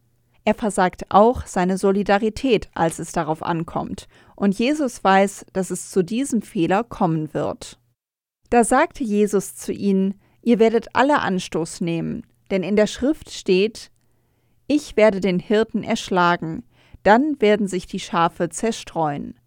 Er 0.46 0.54
versagt 0.54 1.04
auch 1.10 1.44
seine 1.44 1.76
Solidarität, 1.76 2.70
als 2.72 2.98
es 2.98 3.12
darauf 3.12 3.42
ankommt, 3.42 4.08
und 4.36 4.58
Jesus 4.58 5.04
weiß, 5.04 5.44
dass 5.52 5.70
es 5.70 5.90
zu 5.90 6.02
diesem 6.02 6.40
Fehler 6.40 6.82
kommen 6.82 7.34
wird. 7.34 7.78
Da 8.48 8.64
sagte 8.64 9.04
Jesus 9.04 9.54
zu 9.54 9.70
ihnen, 9.70 10.14
Ihr 10.40 10.58
werdet 10.58 10.88
alle 10.94 11.20
Anstoß 11.20 11.82
nehmen, 11.82 12.26
denn 12.50 12.62
in 12.62 12.76
der 12.76 12.86
Schrift 12.86 13.30
steht, 13.30 13.90
Ich 14.66 14.96
werde 14.96 15.20
den 15.20 15.38
Hirten 15.38 15.82
erschlagen, 15.82 16.64
dann 17.04 17.40
werden 17.40 17.68
sich 17.68 17.86
die 17.86 18.00
Schafe 18.00 18.48
zerstreuen. 18.48 19.38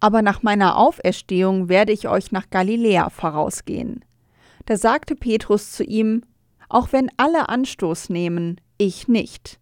Aber 0.00 0.22
nach 0.22 0.42
meiner 0.42 0.76
Auferstehung 0.76 1.68
werde 1.68 1.92
ich 1.92 2.08
euch 2.08 2.32
nach 2.32 2.50
Galiläa 2.50 3.10
vorausgehen. 3.10 4.04
Da 4.66 4.76
sagte 4.76 5.14
Petrus 5.14 5.72
zu 5.72 5.84
ihm, 5.84 6.22
Auch 6.68 6.92
wenn 6.92 7.10
alle 7.18 7.48
Anstoß 7.48 8.08
nehmen, 8.08 8.60
ich 8.78 9.06
nicht. 9.08 9.60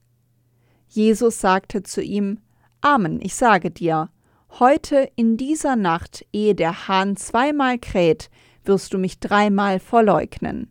Jesus 0.88 1.40
sagte 1.40 1.82
zu 1.82 2.02
ihm, 2.02 2.38
Amen, 2.80 3.20
ich 3.20 3.34
sage 3.34 3.70
dir, 3.70 4.10
heute 4.58 5.08
in 5.16 5.36
dieser 5.36 5.76
Nacht, 5.76 6.26
ehe 6.32 6.54
der 6.54 6.88
Hahn 6.88 7.16
zweimal 7.16 7.78
kräht, 7.78 8.30
wirst 8.64 8.92
du 8.92 8.98
mich 8.98 9.18
dreimal 9.18 9.80
verleugnen. 9.80 10.70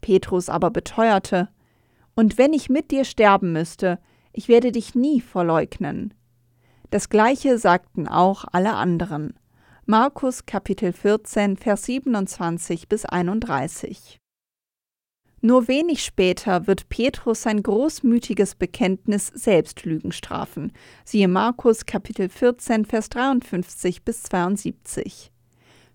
Petrus 0.00 0.48
aber 0.48 0.70
beteuerte, 0.70 1.48
Und 2.14 2.38
wenn 2.38 2.52
ich 2.52 2.68
mit 2.68 2.90
dir 2.90 3.04
sterben 3.04 3.52
müsste, 3.52 3.98
ich 4.36 4.48
werde 4.48 4.70
dich 4.70 4.94
nie 4.94 5.20
verleugnen. 5.20 6.12
Das 6.90 7.08
gleiche 7.08 7.58
sagten 7.58 8.06
auch 8.06 8.44
alle 8.52 8.74
anderen. 8.74 9.34
Markus 9.86 10.44
Kapitel 10.44 10.92
14, 10.92 11.56
Vers 11.56 11.84
27 11.84 12.88
bis 12.88 13.06
31. 13.06 14.20
Nur 15.40 15.68
wenig 15.68 16.04
später 16.04 16.66
wird 16.66 16.88
Petrus 16.88 17.42
sein 17.42 17.62
großmütiges 17.62 18.56
Bekenntnis 18.56 19.28
selbst 19.28 19.84
Lügen 19.84 20.12
strafen. 20.12 20.72
Siehe 21.04 21.28
Markus 21.28 21.86
Kapitel 21.86 22.28
14, 22.28 22.84
Vers 22.84 23.08
53 23.08 24.04
bis 24.04 24.22
72. 24.24 25.32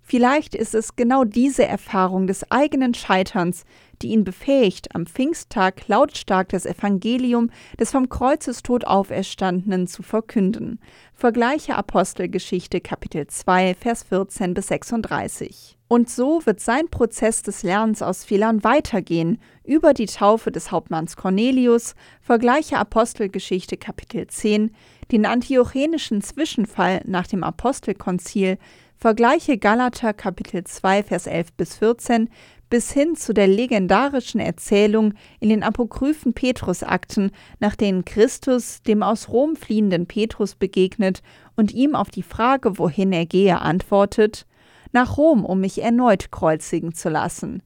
Vielleicht 0.03 0.55
ist 0.55 0.75
es 0.75 0.95
genau 0.95 1.23
diese 1.23 1.65
Erfahrung 1.65 2.27
des 2.27 2.49
eigenen 2.51 2.93
Scheiterns, 2.93 3.63
die 4.01 4.09
ihn 4.09 4.23
befähigt, 4.23 4.93
am 4.95 5.05
Pfingsttag 5.05 5.87
lautstark 5.87 6.49
das 6.49 6.65
Evangelium 6.65 7.49
des 7.79 7.91
vom 7.91 8.09
Kreuzestod 8.09 8.85
Auferstandenen 8.85 9.87
zu 9.87 10.03
verkünden. 10.03 10.79
Vergleiche 11.13 11.75
Apostelgeschichte 11.75 12.81
Kapitel 12.81 13.27
2, 13.27 13.75
Vers 13.75 14.03
14 14.03 14.53
bis 14.53 14.67
36. 14.67 15.77
Und 15.87 16.09
so 16.09 16.45
wird 16.45 16.61
sein 16.61 16.87
Prozess 16.89 17.43
des 17.43 17.63
Lernens 17.63 18.01
aus 18.01 18.23
Fehlern 18.23 18.63
weitergehen, 18.63 19.39
über 19.63 19.93
die 19.93 20.05
Taufe 20.05 20.51
des 20.51 20.71
Hauptmanns 20.71 21.15
Cornelius, 21.15 21.95
vergleiche 22.21 22.77
Apostelgeschichte 22.77 23.77
Kapitel 23.77 24.25
10, 24.25 24.71
den 25.11 25.25
antiochenischen 25.25 26.21
Zwischenfall 26.21 27.01
nach 27.05 27.27
dem 27.27 27.43
Apostelkonzil, 27.43 28.57
vergleiche 29.01 29.57
Galater 29.57 30.13
Kapitel 30.13 30.63
2, 30.63 31.01
Vers 31.01 31.25
11 31.25 31.53
bis 31.53 31.75
14 31.77 32.29
bis 32.69 32.91
hin 32.91 33.15
zu 33.15 33.33
der 33.33 33.47
legendarischen 33.47 34.39
Erzählung 34.39 35.15
in 35.39 35.49
den 35.49 35.63
apokryphen 35.63 36.33
Petrusakten, 36.33 37.31
nach 37.59 37.75
denen 37.75 38.05
Christus 38.05 38.83
dem 38.83 39.01
aus 39.01 39.29
Rom 39.29 39.55
fliehenden 39.55 40.05
Petrus 40.05 40.53
begegnet 40.53 41.23
und 41.55 41.73
ihm 41.73 41.95
auf 41.95 42.11
die 42.11 42.21
Frage, 42.21 42.77
wohin 42.77 43.11
er 43.11 43.25
gehe, 43.25 43.59
antwortet: 43.59 44.45
Nach 44.91 45.17
Rom, 45.17 45.45
um 45.45 45.61
mich 45.61 45.81
erneut 45.81 46.31
kreuzigen 46.31 46.93
zu 46.93 47.09
lassen. 47.09 47.63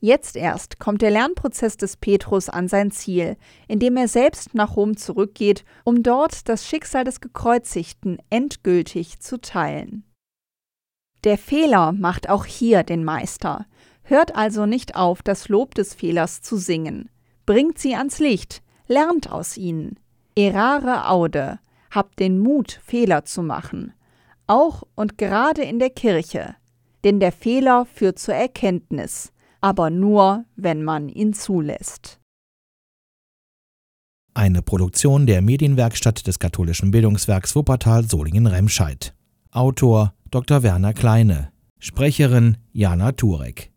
Jetzt 0.00 0.34
erst 0.34 0.80
kommt 0.80 1.00
der 1.00 1.12
Lernprozess 1.12 1.76
des 1.76 1.96
Petrus 1.96 2.48
an 2.48 2.66
sein 2.66 2.90
Ziel, 2.90 3.36
indem 3.68 3.96
er 3.96 4.08
selbst 4.08 4.52
nach 4.56 4.74
Rom 4.74 4.96
zurückgeht, 4.96 5.64
um 5.84 6.02
dort 6.02 6.48
das 6.48 6.66
Schicksal 6.66 7.04
des 7.04 7.20
Gekreuzigten 7.20 8.18
endgültig 8.30 9.20
zu 9.20 9.40
teilen. 9.40 10.02
Der 11.24 11.38
Fehler 11.38 11.92
macht 11.92 12.28
auch 12.28 12.44
hier 12.44 12.82
den 12.82 13.04
Meister. 13.04 13.66
Hört 14.02 14.34
also 14.34 14.66
nicht 14.66 14.96
auf, 14.96 15.22
das 15.22 15.48
Lob 15.48 15.74
des 15.74 15.94
Fehlers 15.94 16.42
zu 16.42 16.56
singen. 16.56 17.08
Bringt 17.46 17.78
sie 17.78 17.94
ans 17.94 18.18
Licht, 18.18 18.62
lernt 18.88 19.30
aus 19.30 19.56
ihnen. 19.56 19.98
Erare 20.36 21.08
aude, 21.08 21.60
habt 21.90 22.18
den 22.18 22.38
Mut, 22.38 22.80
Fehler 22.84 23.24
zu 23.24 23.42
machen. 23.42 23.92
Auch 24.46 24.82
und 24.96 25.18
gerade 25.18 25.62
in 25.62 25.78
der 25.78 25.90
Kirche. 25.90 26.56
Denn 27.04 27.20
der 27.20 27.32
Fehler 27.32 27.86
führt 27.86 28.18
zur 28.18 28.34
Erkenntnis, 28.34 29.32
aber 29.60 29.90
nur, 29.90 30.44
wenn 30.56 30.82
man 30.82 31.08
ihn 31.08 31.34
zulässt. 31.34 32.18
Eine 34.34 34.62
Produktion 34.62 35.26
der 35.26 35.42
Medienwerkstatt 35.42 36.26
des 36.26 36.38
katholischen 36.38 36.90
Bildungswerks 36.90 37.54
Wuppertal 37.54 38.08
Solingen-Remscheid. 38.08 39.14
Autor 39.50 40.14
Dr. 40.32 40.62
Werner 40.62 40.94
Kleine. 40.94 41.52
Sprecherin 41.78 42.56
Jana 42.72 43.12
Turek. 43.12 43.71